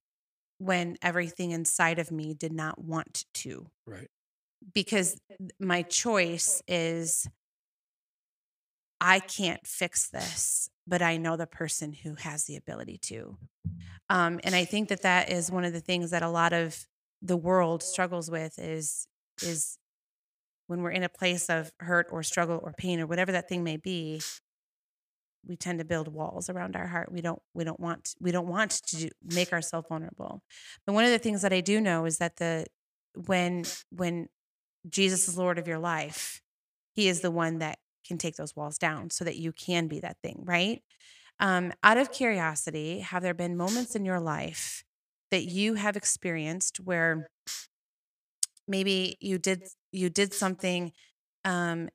when 0.59 0.97
everything 1.03 1.51
inside 1.51 1.99
of 1.99 2.13
me 2.13 2.35
did 2.35 2.53
not 2.53 2.83
want 2.83 3.25
to. 3.35 3.67
Right. 3.87 4.09
Because 4.72 5.16
my 5.59 5.83
choice 5.83 6.62
is 6.66 7.29
I 9.00 9.18
can't 9.20 9.66
fix 9.66 10.09
this, 10.09 10.70
but 10.87 11.03
I 11.03 11.18
know 11.18 11.37
the 11.37 11.46
person 11.46 11.92
who 11.92 12.14
has 12.14 12.44
the 12.44 12.57
ability 12.57 12.98
to. 13.03 13.37
Um, 14.09 14.40
and 14.44 14.55
I 14.55 14.64
think 14.64 14.88
that 14.88 15.03
that 15.03 15.31
is 15.31 15.50
one 15.50 15.64
of 15.64 15.72
the 15.72 15.81
things 15.81 16.11
that 16.11 16.22
a 16.22 16.29
lot 16.29 16.53
of 16.53 16.87
the 17.20 17.37
world 17.37 17.83
struggles 17.83 18.31
with 18.31 18.59
is 18.59 19.09
is 19.42 19.79
when 20.66 20.83
we're 20.83 20.90
in 20.90 21.03
a 21.03 21.09
place 21.09 21.48
of 21.48 21.72
hurt 21.81 22.07
or 22.11 22.22
struggle 22.22 22.61
or 22.62 22.72
pain 22.77 23.00
or 23.00 23.07
whatever 23.07 23.33
that 23.33 23.48
thing 23.48 23.64
may 23.64 23.77
be 23.77 24.20
we 25.46 25.57
tend 25.57 25.79
to 25.79 25.85
build 25.85 26.09
walls 26.09 26.48
around 26.48 26.77
our 26.77 26.87
heart 26.87 27.11
we 27.11 27.20
don't 27.20 27.40
we 27.55 27.64
don't 27.64 27.81
want 27.81 28.14
we 28.20 28.31
don't 28.31 28.46
want 28.46 28.70
to 28.70 28.96
do, 28.96 29.09
make 29.22 29.53
ourselves 29.53 29.87
vulnerable 29.88 30.42
but 30.87 30.92
one 30.92 31.05
of 31.05 31.11
the 31.11 31.18
things 31.18 31.42
that 31.42 31.53
i 31.53 31.61
do 31.61 31.81
know 31.81 32.05
is 32.05 32.18
that 32.18 32.37
the 32.37 32.66
when 33.27 33.64
when 33.90 34.29
jesus 34.88 35.29
is 35.29 35.38
lord 35.38 35.59
of 35.59 35.68
your 35.68 35.79
life 35.79 36.40
he 36.94 37.09
is 37.09 37.20
the 37.20 37.31
one 37.31 37.59
that 37.59 37.79
can 38.07 38.18
take 38.18 38.37
those 38.37 38.55
walls 38.55 38.79
down 38.79 39.11
so 39.11 39.25
that 39.25 39.37
you 39.37 39.53
can 39.53 39.88
be 39.88 40.01
that 40.01 40.16
thing 40.23 40.42
right 40.44 40.83
um, 41.40 41.73
out 41.83 41.97
of 41.97 42.12
curiosity 42.12 43.01
have 43.01 43.23
there 43.23 43.35
been 43.35 43.57
moments 43.57 43.97
in 43.97 44.05
your 44.05 44.20
life 44.20 44.85
that 45.31 45.44
you 45.44 45.75
have 45.75 45.97
experienced 45.97 46.79
where 46.79 47.29
maybe 48.68 49.16
you 49.20 49.38
did 49.38 49.62
you 49.90 50.11
did 50.11 50.33
something 50.33 50.92
um, 51.44 51.88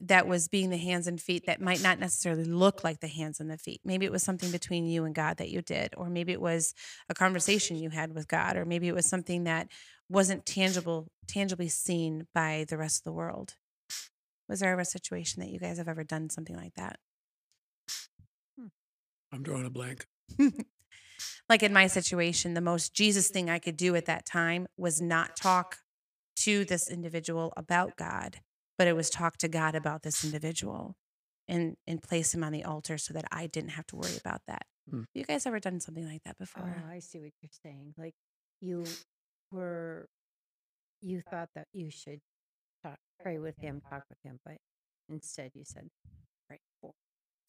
that 0.00 0.26
was 0.26 0.48
being 0.48 0.70
the 0.70 0.76
hands 0.76 1.06
and 1.06 1.20
feet 1.20 1.46
that 1.46 1.60
might 1.60 1.80
not 1.80 2.00
necessarily 2.00 2.44
look 2.44 2.82
like 2.82 2.98
the 3.00 3.06
hands 3.06 3.38
and 3.38 3.48
the 3.48 3.56
feet. 3.56 3.80
Maybe 3.84 4.04
it 4.04 4.10
was 4.10 4.22
something 4.22 4.50
between 4.50 4.84
you 4.86 5.04
and 5.04 5.14
God 5.14 5.36
that 5.36 5.50
you 5.50 5.62
did, 5.62 5.94
or 5.96 6.10
maybe 6.10 6.32
it 6.32 6.40
was 6.40 6.74
a 7.08 7.14
conversation 7.14 7.76
you 7.76 7.90
had 7.90 8.12
with 8.12 8.26
God, 8.26 8.56
or 8.56 8.64
maybe 8.64 8.88
it 8.88 8.94
was 8.94 9.06
something 9.06 9.44
that 9.44 9.68
wasn't 10.12 10.44
tangible, 10.44 11.08
tangibly 11.26 11.68
seen 11.68 12.26
by 12.34 12.66
the 12.68 12.76
rest 12.76 13.00
of 13.00 13.04
the 13.04 13.12
world. 13.12 13.54
Was 14.48 14.60
there 14.60 14.72
ever 14.72 14.82
a 14.82 14.84
situation 14.84 15.40
that 15.40 15.50
you 15.50 15.58
guys 15.58 15.78
have 15.78 15.88
ever 15.88 16.04
done 16.04 16.28
something 16.28 16.56
like 16.56 16.74
that? 16.74 16.98
I'm 19.32 19.42
drawing 19.42 19.64
a 19.64 19.70
blank. 19.70 20.06
like 21.48 21.62
in 21.62 21.72
my 21.72 21.86
situation, 21.86 22.52
the 22.52 22.60
most 22.60 22.92
Jesus 22.92 23.28
thing 23.28 23.48
I 23.48 23.58
could 23.58 23.78
do 23.78 23.96
at 23.96 24.04
that 24.04 24.26
time 24.26 24.66
was 24.76 25.00
not 25.00 25.36
talk 25.36 25.78
to 26.36 26.66
this 26.66 26.90
individual 26.90 27.54
about 27.56 27.96
God, 27.96 28.40
but 28.76 28.86
it 28.86 28.94
was 28.94 29.08
talk 29.08 29.38
to 29.38 29.48
God 29.48 29.74
about 29.74 30.02
this 30.02 30.22
individual 30.22 30.96
and 31.48 31.76
and 31.86 32.02
place 32.02 32.34
him 32.34 32.44
on 32.44 32.52
the 32.52 32.64
altar 32.64 32.98
so 32.98 33.14
that 33.14 33.24
I 33.32 33.46
didn't 33.46 33.70
have 33.70 33.86
to 33.88 33.96
worry 33.96 34.16
about 34.18 34.42
that. 34.46 34.66
Hmm. 34.90 35.02
You 35.14 35.24
guys 35.24 35.46
ever 35.46 35.60
done 35.60 35.80
something 35.80 36.06
like 36.06 36.24
that 36.24 36.38
before? 36.38 36.76
Oh, 36.86 36.90
I 36.90 36.98
see 36.98 37.20
what 37.20 37.32
you're 37.40 37.50
saying. 37.62 37.94
Like 37.96 38.14
you 38.60 38.84
were, 39.52 40.08
you 41.00 41.20
thought 41.20 41.50
that 41.54 41.68
you 41.72 41.90
should 41.90 42.20
talk, 42.82 42.98
pray 43.22 43.38
with 43.38 43.58
him, 43.58 43.80
talk 43.88 44.04
with 44.08 44.18
him, 44.24 44.40
but 44.44 44.56
instead 45.08 45.52
you 45.54 45.62
said, 45.64 45.88
pray 46.48 46.58
for. 46.80 46.92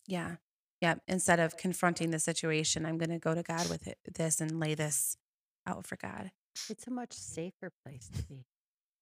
Yeah. 0.07 0.35
Yeah. 0.81 0.95
Instead 1.07 1.39
of 1.39 1.57
confronting 1.57 2.11
the 2.11 2.19
situation, 2.19 2.85
I'm 2.85 2.97
going 2.97 3.09
to 3.09 3.19
go 3.19 3.33
to 3.33 3.43
God 3.43 3.69
with 3.69 3.87
it, 3.87 3.97
this 4.13 4.41
and 4.41 4.59
lay 4.59 4.75
this 4.75 5.17
out 5.65 5.87
for 5.87 5.95
God. 5.95 6.31
It's 6.69 6.87
a 6.87 6.91
much 6.91 7.13
safer 7.13 7.71
place 7.85 8.09
to 8.15 8.23
be. 8.23 8.45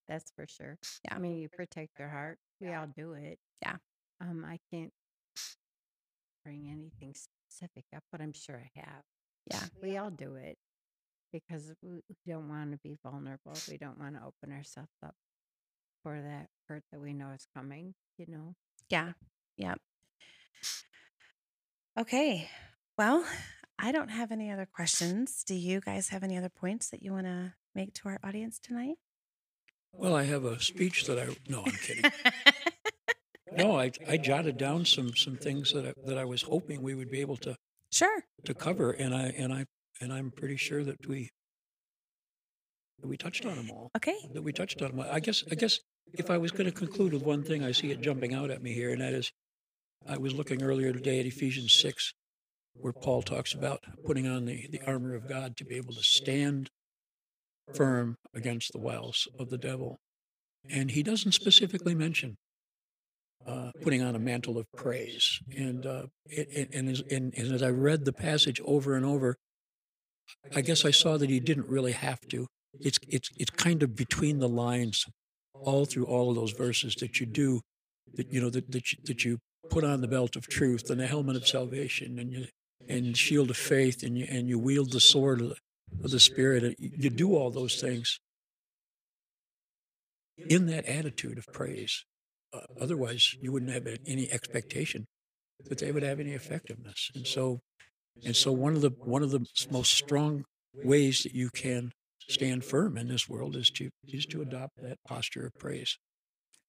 That's 0.08 0.30
for 0.36 0.46
sure. 0.46 0.78
Yeah. 1.04 1.14
I 1.16 1.18
mean, 1.18 1.38
you 1.38 1.48
protect 1.48 1.98
your 1.98 2.08
heart. 2.08 2.38
We 2.60 2.72
all 2.72 2.86
do 2.96 3.12
it. 3.14 3.38
Yeah. 3.62 3.76
Um, 4.20 4.44
I 4.46 4.58
can't 4.72 4.92
bring 6.44 6.68
anything 6.70 7.14
specific 7.14 7.84
up, 7.94 8.02
but 8.10 8.20
I'm 8.20 8.32
sure 8.32 8.56
I 8.56 8.80
have. 8.80 9.02
Yeah. 9.50 9.62
We 9.82 9.96
all 9.96 10.10
do 10.10 10.36
it 10.36 10.56
because 11.32 11.72
we 11.82 12.02
we 12.08 12.16
don't 12.26 12.48
want 12.48 12.72
to 12.72 12.78
be 12.78 12.98
vulnerable. 13.02 13.54
We 13.68 13.78
don't 13.78 13.98
want 13.98 14.16
to 14.16 14.22
open 14.22 14.54
ourselves 14.54 14.92
up 15.04 15.14
for 16.02 16.20
that 16.20 16.48
hurt 16.68 16.82
that 16.92 17.00
we 17.00 17.12
know 17.12 17.30
is 17.30 17.46
coming, 17.54 17.94
you 18.18 18.26
know? 18.28 18.54
Yeah. 18.88 19.12
Yeah. 19.56 19.74
Okay. 21.98 22.48
Well, 22.98 23.24
I 23.78 23.92
don't 23.92 24.10
have 24.10 24.32
any 24.32 24.50
other 24.50 24.66
questions. 24.66 25.44
Do 25.44 25.54
you 25.54 25.80
guys 25.80 26.08
have 26.08 26.22
any 26.22 26.36
other 26.36 26.48
points 26.48 26.88
that 26.90 27.02
you 27.02 27.12
want 27.12 27.26
to 27.26 27.54
make 27.74 27.94
to 27.94 28.08
our 28.08 28.18
audience 28.24 28.58
tonight? 28.58 28.96
Well, 29.92 30.14
I 30.14 30.24
have 30.24 30.44
a 30.44 30.60
speech 30.60 31.06
that 31.06 31.18
I. 31.18 31.36
No, 31.48 31.62
I'm 31.64 31.72
kidding. 31.72 32.10
No, 33.54 33.78
I, 33.78 33.90
I 34.08 34.16
jotted 34.16 34.56
down 34.56 34.84
some 34.84 35.14
some 35.14 35.36
things 35.36 35.72
that 35.72 35.86
I, 35.86 35.92
that 36.06 36.18
I 36.18 36.24
was 36.24 36.42
hoping 36.42 36.80
we 36.80 36.94
would 36.94 37.10
be 37.10 37.20
able 37.20 37.36
to 37.38 37.56
sure. 37.90 38.24
to 38.44 38.54
cover, 38.54 38.92
and 38.92 39.14
I 39.14 39.26
and 39.36 39.52
I 39.52 39.66
and 40.02 40.12
I'm 40.12 40.30
pretty 40.30 40.56
sure 40.56 40.82
that 40.84 41.06
we 41.06 41.30
that 43.00 43.08
we 43.08 43.16
touched 43.16 43.46
on 43.46 43.56
them 43.56 43.70
all. 43.70 43.90
Okay. 43.96 44.16
That 44.34 44.42
we 44.42 44.52
touched 44.52 44.82
on 44.82 44.90
them. 44.90 45.00
all. 45.00 45.06
I 45.10 45.20
guess 45.20 45.44
I 45.50 45.54
guess 45.54 45.78
if 46.12 46.30
I 46.30 46.38
was 46.38 46.50
going 46.50 46.66
to 46.66 46.72
conclude 46.72 47.12
with 47.12 47.22
one 47.22 47.42
thing, 47.42 47.64
I 47.64 47.72
see 47.72 47.90
it 47.90 48.00
jumping 48.00 48.34
out 48.34 48.50
at 48.50 48.62
me 48.62 48.74
here, 48.74 48.90
and 48.90 49.00
that 49.00 49.14
is, 49.14 49.32
I 50.06 50.18
was 50.18 50.34
looking 50.34 50.62
earlier 50.62 50.92
today 50.92 51.20
at 51.20 51.26
Ephesians 51.26 51.72
six, 51.72 52.12
where 52.74 52.92
Paul 52.92 53.22
talks 53.22 53.54
about 53.54 53.80
putting 54.04 54.26
on 54.26 54.44
the 54.44 54.68
the 54.70 54.82
armor 54.86 55.14
of 55.14 55.28
God 55.28 55.56
to 55.58 55.64
be 55.64 55.76
able 55.76 55.94
to 55.94 56.02
stand 56.02 56.68
firm 57.72 58.16
against 58.34 58.72
the 58.72 58.80
wiles 58.80 59.28
of 59.38 59.48
the 59.50 59.58
devil, 59.58 60.00
and 60.68 60.90
he 60.90 61.02
doesn't 61.02 61.32
specifically 61.32 61.94
mention 61.94 62.36
uh, 63.46 63.70
putting 63.82 64.02
on 64.02 64.14
a 64.14 64.18
mantle 64.18 64.58
of 64.58 64.66
praise. 64.76 65.40
And 65.56 65.86
uh, 65.86 66.06
it, 66.26 66.70
and, 66.72 66.88
as, 66.88 67.02
and, 67.10 67.32
and 67.36 67.52
as 67.52 67.62
I 67.62 67.70
read 67.70 68.04
the 68.04 68.12
passage 68.12 68.60
over 68.64 68.94
and 68.94 69.04
over, 69.04 69.36
I 70.54 70.60
guess 70.60 70.84
I 70.84 70.90
saw 70.90 71.16
that 71.18 71.30
he 71.30 71.40
didn't 71.40 71.68
really 71.68 71.92
have 71.92 72.20
to. 72.28 72.46
It's 72.80 72.98
it's 73.08 73.30
it's 73.36 73.50
kind 73.50 73.82
of 73.82 73.94
between 73.94 74.38
the 74.38 74.48
lines, 74.48 75.04
all 75.54 75.84
through 75.84 76.06
all 76.06 76.30
of 76.30 76.36
those 76.36 76.52
verses 76.52 76.94
that 76.96 77.20
you 77.20 77.26
do, 77.26 77.60
that 78.14 78.32
you 78.32 78.40
know 78.40 78.50
that 78.50 78.70
that 78.72 78.92
you, 78.92 78.98
that 79.04 79.24
you 79.24 79.38
put 79.70 79.84
on 79.84 80.00
the 80.00 80.08
belt 80.08 80.36
of 80.36 80.48
truth 80.48 80.90
and 80.90 81.00
the 81.00 81.06
helmet 81.06 81.36
of 81.36 81.46
salvation 81.46 82.18
and 82.18 82.32
you 82.32 82.46
and 82.88 83.16
shield 83.16 83.50
of 83.50 83.56
faith 83.56 84.02
and 84.02 84.18
you 84.18 84.26
and 84.28 84.48
you 84.48 84.58
wield 84.58 84.92
the 84.92 85.00
sword 85.00 85.40
of 85.40 85.48
the, 85.50 85.56
of 86.04 86.10
the 86.10 86.20
spirit. 86.20 86.76
You 86.78 87.10
do 87.10 87.36
all 87.36 87.50
those 87.50 87.80
things 87.80 88.18
in 90.36 90.66
that 90.66 90.86
attitude 90.86 91.38
of 91.38 91.46
praise. 91.52 92.04
Uh, 92.52 92.60
otherwise, 92.80 93.34
you 93.40 93.52
wouldn't 93.52 93.72
have 93.72 93.86
any 94.06 94.30
expectation 94.30 95.06
that 95.68 95.78
they 95.78 95.92
would 95.92 96.02
have 96.02 96.20
any 96.20 96.32
effectiveness. 96.32 97.10
And 97.14 97.26
so, 97.26 97.60
and 98.24 98.36
so 98.36 98.52
one 98.52 98.74
of 98.74 98.80
the 98.82 98.90
one 98.90 99.22
of 99.22 99.30
the 99.30 99.44
most 99.70 99.92
strong 99.92 100.44
ways 100.74 101.22
that 101.22 101.34
you 101.34 101.50
can 101.50 101.92
stand 102.28 102.64
firm 102.64 102.96
in 102.96 103.08
this 103.08 103.28
world 103.28 103.56
is 103.56 103.70
to 103.70 103.90
is 104.04 104.26
to 104.26 104.42
adopt 104.42 104.76
that 104.82 104.98
posture 105.04 105.46
of 105.46 105.54
praise. 105.58 105.98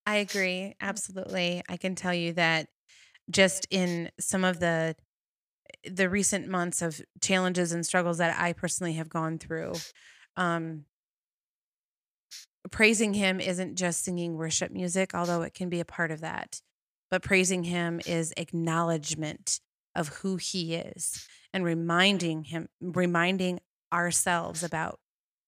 I 0.05 0.17
agree. 0.17 0.75
Absolutely. 0.81 1.63
I 1.69 1.77
can 1.77 1.95
tell 1.95 2.13
you 2.13 2.33
that 2.33 2.67
just 3.29 3.67
in 3.69 4.11
some 4.19 4.43
of 4.43 4.59
the 4.59 4.95
the 5.85 6.09
recent 6.09 6.47
months 6.47 6.81
of 6.81 7.01
challenges 7.21 7.71
and 7.71 7.85
struggles 7.85 8.17
that 8.19 8.39
I 8.39 8.53
personally 8.53 8.93
have 8.93 9.09
gone 9.09 9.37
through, 9.39 9.73
um, 10.37 10.85
praising 12.71 13.13
him 13.13 13.39
isn't 13.39 13.75
just 13.75 14.03
singing 14.03 14.35
worship 14.35 14.71
music, 14.71 15.13
although 15.13 15.41
it 15.41 15.53
can 15.53 15.69
be 15.69 15.79
a 15.79 15.85
part 15.85 16.11
of 16.11 16.21
that. 16.21 16.61
But 17.09 17.21
praising 17.21 17.63
him 17.63 18.01
is 18.05 18.33
acknowledgement 18.37 19.59
of 19.95 20.09
who 20.09 20.37
he 20.37 20.75
is 20.75 21.27
and 21.53 21.63
reminding 21.63 22.45
him, 22.45 22.67
reminding 22.81 23.59
ourselves 23.91 24.63
about 24.63 24.99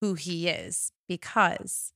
who 0.01 0.13
he 0.13 0.47
is, 0.47 0.91
because 1.08 1.91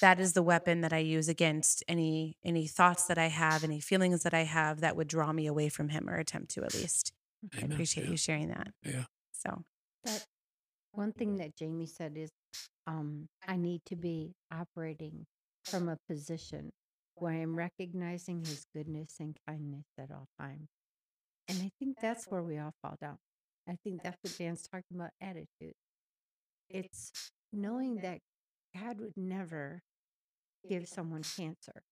that 0.00 0.18
is 0.20 0.32
the 0.32 0.42
weapon 0.42 0.80
that 0.82 0.92
I 0.92 0.98
use 0.98 1.28
against 1.28 1.82
any 1.88 2.36
any 2.44 2.66
thoughts 2.66 3.04
that 3.06 3.18
I 3.18 3.26
have, 3.28 3.64
any 3.64 3.80
feelings 3.80 4.22
that 4.24 4.34
I 4.34 4.42
have 4.42 4.80
that 4.80 4.96
would 4.96 5.08
draw 5.08 5.32
me 5.32 5.46
away 5.46 5.68
from 5.68 5.88
him 5.88 6.08
or 6.08 6.16
attempt 6.16 6.50
to 6.52 6.64
at 6.64 6.74
least. 6.74 7.12
I 7.56 7.62
appreciate 7.62 8.04
Yeah. 8.04 8.10
you 8.10 8.16
sharing 8.16 8.48
that. 8.48 8.68
Yeah. 8.82 9.04
So 9.32 9.64
That 10.04 10.24
one 10.92 11.12
thing 11.12 11.36
that 11.36 11.56
Jamie 11.56 11.86
said 11.86 12.16
is, 12.16 12.30
um, 12.86 13.28
I 13.46 13.56
need 13.56 13.82
to 13.86 13.96
be 13.96 14.34
operating 14.52 15.26
from 15.64 15.88
a 15.88 15.96
position 16.08 16.72
where 17.16 17.32
I 17.32 17.36
am 17.36 17.56
recognizing 17.56 18.40
his 18.44 18.64
goodness 18.74 19.16
and 19.20 19.36
kindness 19.46 19.86
at 19.98 20.10
all 20.10 20.28
times. 20.38 20.68
And 21.48 21.58
I 21.62 21.70
think 21.78 21.98
that's 22.00 22.26
where 22.26 22.42
we 22.42 22.58
all 22.58 22.74
fall 22.82 22.96
down. 23.00 23.18
I 23.68 23.76
think 23.84 24.02
that's 24.02 24.18
what 24.22 24.36
Dan's 24.38 24.62
talking 24.62 24.96
about 24.96 25.10
attitude. 25.20 25.74
It's 26.68 27.30
knowing 27.52 27.96
that 27.96 28.20
God 28.76 29.00
would 29.00 29.16
never 29.16 29.82
give 30.68 30.88
someone 30.88 31.22
cancer. 31.22 31.82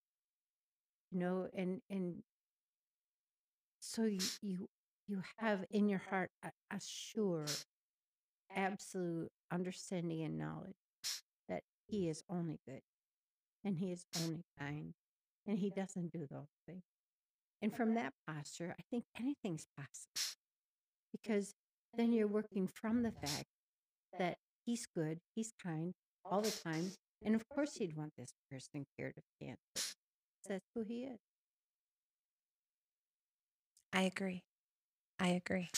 You 1.10 1.18
know, 1.18 1.48
and 1.54 1.80
and 1.90 2.22
so 3.80 4.04
you 4.04 4.20
you, 4.40 4.68
you 5.06 5.22
have 5.38 5.64
in 5.70 5.88
your 5.88 6.02
heart 6.10 6.30
a, 6.42 6.50
a 6.70 6.80
sure, 6.80 7.44
absolute 8.54 9.30
understanding 9.52 10.22
and 10.22 10.38
knowledge 10.38 10.74
that 11.48 11.62
He 11.86 12.08
is 12.08 12.22
only 12.30 12.58
good, 12.66 12.80
and 13.64 13.76
He 13.76 13.92
is 13.92 14.06
only 14.22 14.44
kind, 14.58 14.94
and 15.46 15.58
He 15.58 15.70
doesn't 15.70 16.12
do 16.12 16.26
those 16.30 16.48
things. 16.66 16.82
And 17.62 17.74
from 17.74 17.94
that 17.94 18.12
posture, 18.26 18.74
I 18.78 18.82
think 18.90 19.04
anything's 19.16 19.66
possible 19.76 20.12
because 21.12 21.54
then 21.96 22.12
you're 22.12 22.26
working 22.26 22.66
from 22.66 23.02
the 23.02 23.12
fact 23.12 23.46
that 24.18 24.38
He's 24.66 24.86
good, 24.94 25.18
He's 25.34 25.52
kind 25.62 25.92
all 26.24 26.40
the 26.40 26.50
time, 26.50 26.92
and 27.24 27.34
of 27.34 27.48
course 27.48 27.76
He'd 27.76 27.96
want 27.96 28.12
this 28.18 28.32
person 28.50 28.84
cured 28.96 29.14
of 29.16 29.22
cancer. 29.40 29.94
That's 30.48 30.64
who 30.74 30.82
He 30.82 31.04
is. 31.04 31.18
I 33.92 34.02
agree. 34.02 34.42
I 35.20 35.28
agree. 35.28 35.70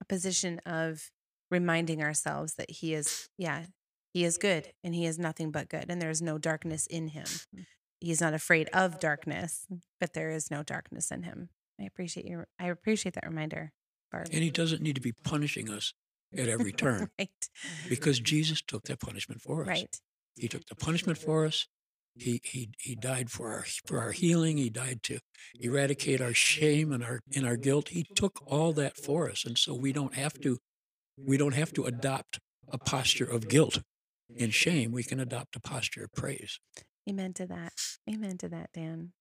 A 0.00 0.04
position 0.04 0.60
of 0.66 1.10
reminding 1.50 2.02
ourselves 2.02 2.54
that 2.54 2.70
he 2.70 2.94
is, 2.94 3.28
yeah, 3.38 3.66
he 4.12 4.24
is 4.24 4.36
good 4.36 4.72
and 4.84 4.94
he 4.94 5.06
is 5.06 5.18
nothing 5.18 5.50
but 5.50 5.68
good 5.68 5.86
and 5.88 6.00
there 6.00 6.10
is 6.10 6.20
no 6.20 6.38
darkness 6.38 6.86
in 6.86 7.08
him. 7.08 7.24
Mm-hmm. 7.24 7.62
He's 8.06 8.20
not 8.20 8.34
afraid 8.34 8.68
of 8.72 9.00
darkness, 9.00 9.66
but 9.98 10.12
there 10.12 10.30
is 10.30 10.48
no 10.48 10.62
darkness 10.62 11.10
in 11.10 11.24
him. 11.24 11.48
I 11.80 11.84
appreciate 11.84 12.24
your 12.24 12.46
I 12.56 12.68
appreciate 12.68 13.16
that 13.16 13.26
reminder, 13.26 13.72
Barb. 14.12 14.28
And 14.32 14.44
he 14.44 14.50
doesn't 14.50 14.80
need 14.80 14.94
to 14.94 15.00
be 15.00 15.10
punishing 15.10 15.68
us 15.68 15.92
at 16.32 16.48
every 16.48 16.72
turn 16.84 17.10
right. 17.18 17.48
because 17.88 18.20
Jesus 18.20 18.62
took 18.62 18.84
that 18.84 19.00
punishment 19.00 19.40
for 19.40 19.62
us. 19.62 19.68
Right. 19.68 20.00
He 20.36 20.46
took 20.46 20.66
the 20.66 20.76
punishment 20.76 21.18
for 21.18 21.46
us. 21.46 21.66
He 22.14 22.40
he 22.44 22.70
he 22.78 22.94
died 22.94 23.28
for 23.28 23.50
our 23.50 23.64
for 23.84 23.98
our 23.98 24.12
healing. 24.12 24.56
He 24.56 24.70
died 24.70 25.02
to 25.04 25.18
eradicate 25.58 26.20
our 26.20 26.32
shame 26.32 26.92
and 26.92 27.02
our 27.02 27.18
and 27.34 27.44
our 27.44 27.56
guilt. 27.56 27.88
He 27.88 28.04
took 28.14 28.40
all 28.46 28.72
that 28.74 28.96
for 28.96 29.28
us, 29.28 29.44
and 29.44 29.58
so 29.58 29.74
we 29.74 29.92
don't 29.92 30.14
have 30.14 30.40
to 30.42 30.58
we 31.18 31.36
don't 31.36 31.54
have 31.54 31.72
to 31.72 31.86
adopt 31.86 32.38
a 32.68 32.78
posture 32.78 33.28
of 33.28 33.48
guilt 33.48 33.82
and 34.38 34.54
shame. 34.54 34.92
We 34.92 35.02
can 35.02 35.18
adopt 35.18 35.56
a 35.56 35.60
posture 35.60 36.04
of 36.04 36.12
praise. 36.12 36.60
Amen 37.08 37.32
to 37.34 37.46
that. 37.46 37.74
Amen 38.10 38.38
to 38.38 38.48
that, 38.48 38.70
Dan. 38.74 39.12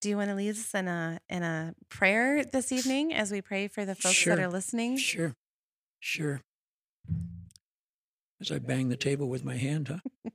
Do 0.00 0.08
you 0.08 0.16
want 0.16 0.30
to 0.30 0.36
lead 0.36 0.50
us 0.50 0.74
in 0.74 0.88
a 0.88 1.20
in 1.28 1.42
a 1.42 1.74
prayer 1.90 2.44
this 2.44 2.72
evening 2.72 3.14
as 3.14 3.32
we 3.32 3.42
pray 3.42 3.68
for 3.68 3.84
the 3.84 3.94
folks 3.94 4.24
that 4.24 4.38
are 4.38 4.48
listening? 4.48 4.96
Sure, 4.96 5.34
sure. 6.00 6.42
As 8.40 8.52
I 8.52 8.58
bang 8.60 8.88
the 8.88 8.96
table 8.96 9.28
with 9.28 9.44
my 9.44 9.56
hand, 9.56 9.88
huh? 9.88 10.30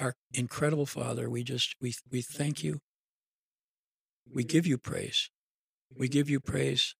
Our 0.00 0.14
incredible 0.34 0.86
Father, 0.86 1.30
we 1.30 1.44
just 1.44 1.74
we 1.80 1.94
we 2.10 2.22
thank 2.22 2.62
you. 2.64 2.80
We 4.34 4.44
give 4.44 4.66
you 4.66 4.78
praise 4.78 5.30
We 5.96 6.08
give 6.08 6.30
you 6.30 6.40
praise 6.40 6.94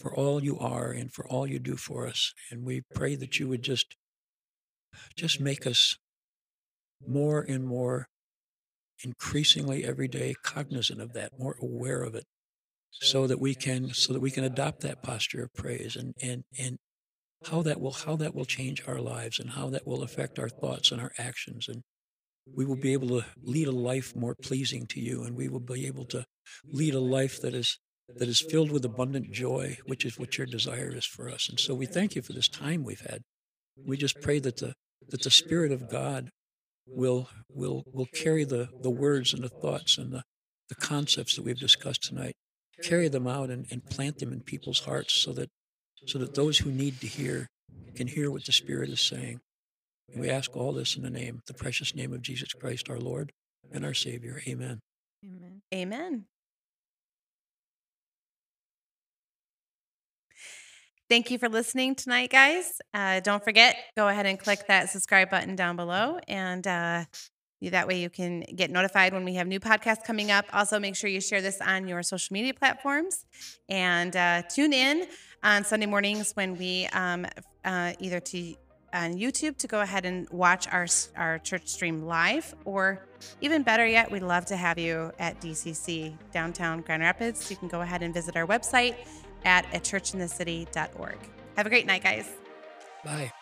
for 0.00 0.14
all 0.14 0.42
you 0.42 0.58
are 0.58 0.90
and 0.90 1.12
for 1.12 1.26
all 1.28 1.46
you 1.46 1.58
do 1.58 1.76
for 1.76 2.06
us. 2.06 2.34
And 2.50 2.64
we 2.64 2.82
pray 2.94 3.16
that 3.16 3.38
you 3.40 3.48
would 3.48 3.62
just 3.62 3.96
just 5.16 5.40
make 5.40 5.66
us 5.66 5.98
more 7.06 7.40
and 7.42 7.66
more 7.66 8.06
increasingly 9.04 9.84
every 9.84 10.08
day 10.08 10.34
cognizant 10.42 11.00
of 11.00 11.12
that, 11.12 11.38
more 11.38 11.56
aware 11.60 12.02
of 12.02 12.14
it, 12.14 12.24
so 12.90 13.26
that 13.26 13.40
we 13.40 13.54
can 13.54 13.92
so 13.92 14.12
that 14.12 14.20
we 14.20 14.30
can 14.30 14.44
adopt 14.44 14.80
that 14.80 15.02
posture 15.02 15.42
of 15.42 15.52
praise 15.54 15.96
and 15.96 16.14
and 16.22 16.44
and 16.58 16.78
how 17.50 17.62
that 17.62 17.80
will 17.80 17.92
how 17.92 18.16
that 18.16 18.34
will 18.34 18.44
change 18.44 18.82
our 18.86 19.00
lives 19.00 19.38
and 19.38 19.50
how 19.50 19.68
that 19.68 19.86
will 19.86 20.02
affect 20.02 20.38
our 20.38 20.48
thoughts 20.48 20.90
and 20.90 21.00
our 21.00 21.12
actions 21.18 21.68
and 21.68 21.82
we 22.54 22.64
will 22.64 22.76
be 22.76 22.92
able 22.92 23.08
to 23.08 23.24
lead 23.42 23.66
a 23.66 23.72
life 23.72 24.14
more 24.14 24.34
pleasing 24.40 24.86
to 24.86 25.00
you 25.00 25.22
and 25.24 25.36
we 25.36 25.48
will 25.48 25.60
be 25.60 25.86
able 25.86 26.04
to 26.04 26.24
lead 26.64 26.94
a 26.94 27.00
life 27.00 27.40
that 27.40 27.54
is 27.54 27.78
that 28.08 28.28
is 28.28 28.40
filled 28.40 28.70
with 28.70 28.84
abundant 28.84 29.30
joy 29.32 29.76
which 29.84 30.04
is 30.04 30.18
what 30.18 30.38
your 30.38 30.46
desire 30.46 30.94
is 30.94 31.04
for 31.04 31.28
us 31.28 31.48
and 31.48 31.60
so 31.60 31.74
we 31.74 31.86
thank 31.86 32.14
you 32.14 32.22
for 32.22 32.32
this 32.32 32.48
time 32.48 32.84
we've 32.84 33.00
had. 33.00 33.22
We 33.76 33.96
just 33.96 34.20
pray 34.22 34.38
that 34.38 34.56
the 34.56 34.74
that 35.08 35.22
the 35.22 35.30
spirit 35.30 35.70
of 35.70 35.90
god 35.90 36.30
will 36.86 37.28
will 37.48 37.84
will 37.92 38.06
carry 38.06 38.44
the 38.44 38.68
the 38.82 38.90
words 38.90 39.32
and 39.34 39.42
the 39.42 39.48
thoughts 39.48 39.98
and 39.98 40.12
the 40.12 40.22
the 40.68 40.74
concepts 40.74 41.36
that 41.36 41.44
we've 41.44 41.58
discussed 41.58 42.02
tonight 42.02 42.34
carry 42.82 43.08
them 43.08 43.26
out 43.26 43.50
and, 43.50 43.66
and 43.70 43.86
plant 43.86 44.18
them 44.18 44.32
in 44.32 44.40
people's 44.40 44.80
hearts 44.80 45.14
so 45.14 45.32
that 45.32 45.48
so 46.06 46.18
that 46.18 46.34
those 46.34 46.58
who 46.58 46.70
need 46.70 47.00
to 47.00 47.06
hear 47.06 47.46
can 47.94 48.06
hear 48.06 48.30
what 48.30 48.44
the 48.44 48.52
spirit 48.52 48.90
is 48.90 49.00
saying 49.00 49.40
and 50.12 50.20
we 50.20 50.30
ask 50.30 50.56
all 50.56 50.72
this 50.72 50.96
in 50.96 51.02
the 51.02 51.10
name, 51.10 51.42
the 51.46 51.54
precious 51.54 51.94
name 51.94 52.12
of 52.12 52.22
Jesus 52.22 52.52
Christ, 52.52 52.88
our 52.88 52.98
Lord 52.98 53.32
and 53.72 53.84
our 53.84 53.94
Savior. 53.94 54.40
Amen. 54.46 54.80
Amen. 55.24 55.62
Amen. 55.74 56.24
Thank 61.08 61.30
you 61.30 61.38
for 61.38 61.48
listening 61.48 61.94
tonight, 61.94 62.30
guys. 62.30 62.80
Uh, 62.92 63.20
don't 63.20 63.44
forget, 63.44 63.76
go 63.96 64.08
ahead 64.08 64.26
and 64.26 64.36
click 64.36 64.66
that 64.66 64.90
subscribe 64.90 65.30
button 65.30 65.54
down 65.54 65.76
below, 65.76 66.18
and 66.26 66.66
uh, 66.66 67.04
that 67.62 67.86
way 67.86 68.00
you 68.00 68.10
can 68.10 68.40
get 68.40 68.72
notified 68.72 69.12
when 69.12 69.24
we 69.24 69.34
have 69.34 69.46
new 69.46 69.60
podcasts 69.60 70.02
coming 70.02 70.32
up. 70.32 70.46
Also, 70.52 70.80
make 70.80 70.96
sure 70.96 71.08
you 71.08 71.20
share 71.20 71.40
this 71.40 71.60
on 71.60 71.86
your 71.86 72.02
social 72.02 72.34
media 72.34 72.52
platforms, 72.52 73.24
and 73.68 74.16
uh, 74.16 74.42
tune 74.52 74.72
in 74.72 75.06
on 75.44 75.62
Sunday 75.62 75.86
mornings 75.86 76.32
when 76.34 76.58
we 76.58 76.88
um, 76.92 77.24
uh, 77.64 77.92
either 78.00 78.18
to 78.18 78.56
on 78.92 79.14
YouTube 79.14 79.56
to 79.58 79.68
go 79.68 79.82
ahead 79.82 80.06
and 80.06 80.28
watch 80.30 80.66
our 80.72 80.88
our 81.16 81.38
church 81.38 81.68
stream 81.68 82.02
live, 82.02 82.52
or 82.64 83.06
even 83.40 83.62
better 83.62 83.86
yet, 83.86 84.10
we'd 84.10 84.24
love 84.24 84.44
to 84.46 84.56
have 84.56 84.76
you 84.76 85.12
at 85.20 85.40
DCC 85.40 86.16
downtown 86.32 86.80
Grand 86.80 87.02
Rapids. 87.02 87.48
You 87.48 87.56
can 87.56 87.68
go 87.68 87.82
ahead 87.82 88.02
and 88.02 88.12
visit 88.12 88.34
our 88.34 88.46
website 88.46 88.96
at 89.46 89.64
a 89.74 89.78
churchinthecity.org. 89.78 91.16
Have 91.56 91.66
a 91.66 91.70
great 91.70 91.86
night, 91.86 92.02
guys. 92.02 92.28
Bye. 93.04 93.32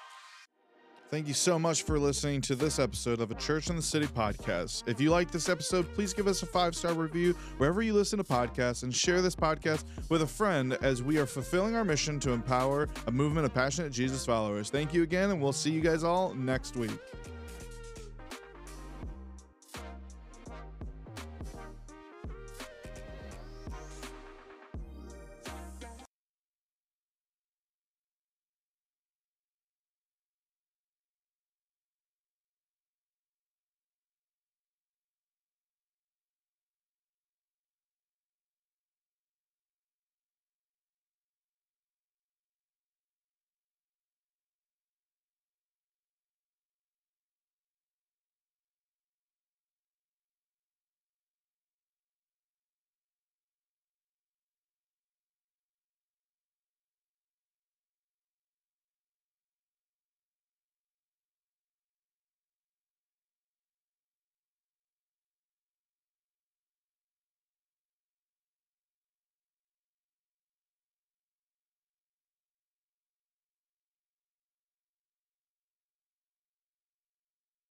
Thank 1.10 1.28
you 1.28 1.34
so 1.34 1.58
much 1.60 1.82
for 1.82 1.98
listening 1.98 2.40
to 2.40 2.56
this 2.56 2.78
episode 2.80 3.20
of 3.20 3.30
a 3.30 3.34
Church 3.36 3.70
in 3.70 3.76
the 3.76 3.82
City 3.82 4.06
podcast. 4.06 4.82
If 4.88 5.00
you 5.00 5.10
like 5.10 5.30
this 5.30 5.48
episode, 5.48 5.86
please 5.94 6.12
give 6.12 6.26
us 6.26 6.42
a 6.42 6.46
five 6.46 6.74
star 6.74 6.92
review 6.92 7.34
wherever 7.58 7.82
you 7.82 7.92
listen 7.92 8.16
to 8.18 8.24
podcasts 8.24 8.82
and 8.82 8.92
share 8.92 9.22
this 9.22 9.36
podcast 9.36 9.84
with 10.08 10.22
a 10.22 10.26
friend 10.26 10.76
as 10.82 11.02
we 11.02 11.18
are 11.18 11.26
fulfilling 11.26 11.76
our 11.76 11.84
mission 11.84 12.18
to 12.20 12.32
empower 12.32 12.88
a 13.06 13.12
movement 13.12 13.46
of 13.46 13.54
passionate 13.54 13.92
Jesus 13.92 14.26
followers. 14.26 14.70
Thank 14.70 14.92
you 14.92 15.04
again, 15.04 15.30
and 15.30 15.40
we'll 15.40 15.52
see 15.52 15.70
you 15.70 15.80
guys 15.80 16.02
all 16.02 16.34
next 16.34 16.74
week. 16.74 16.98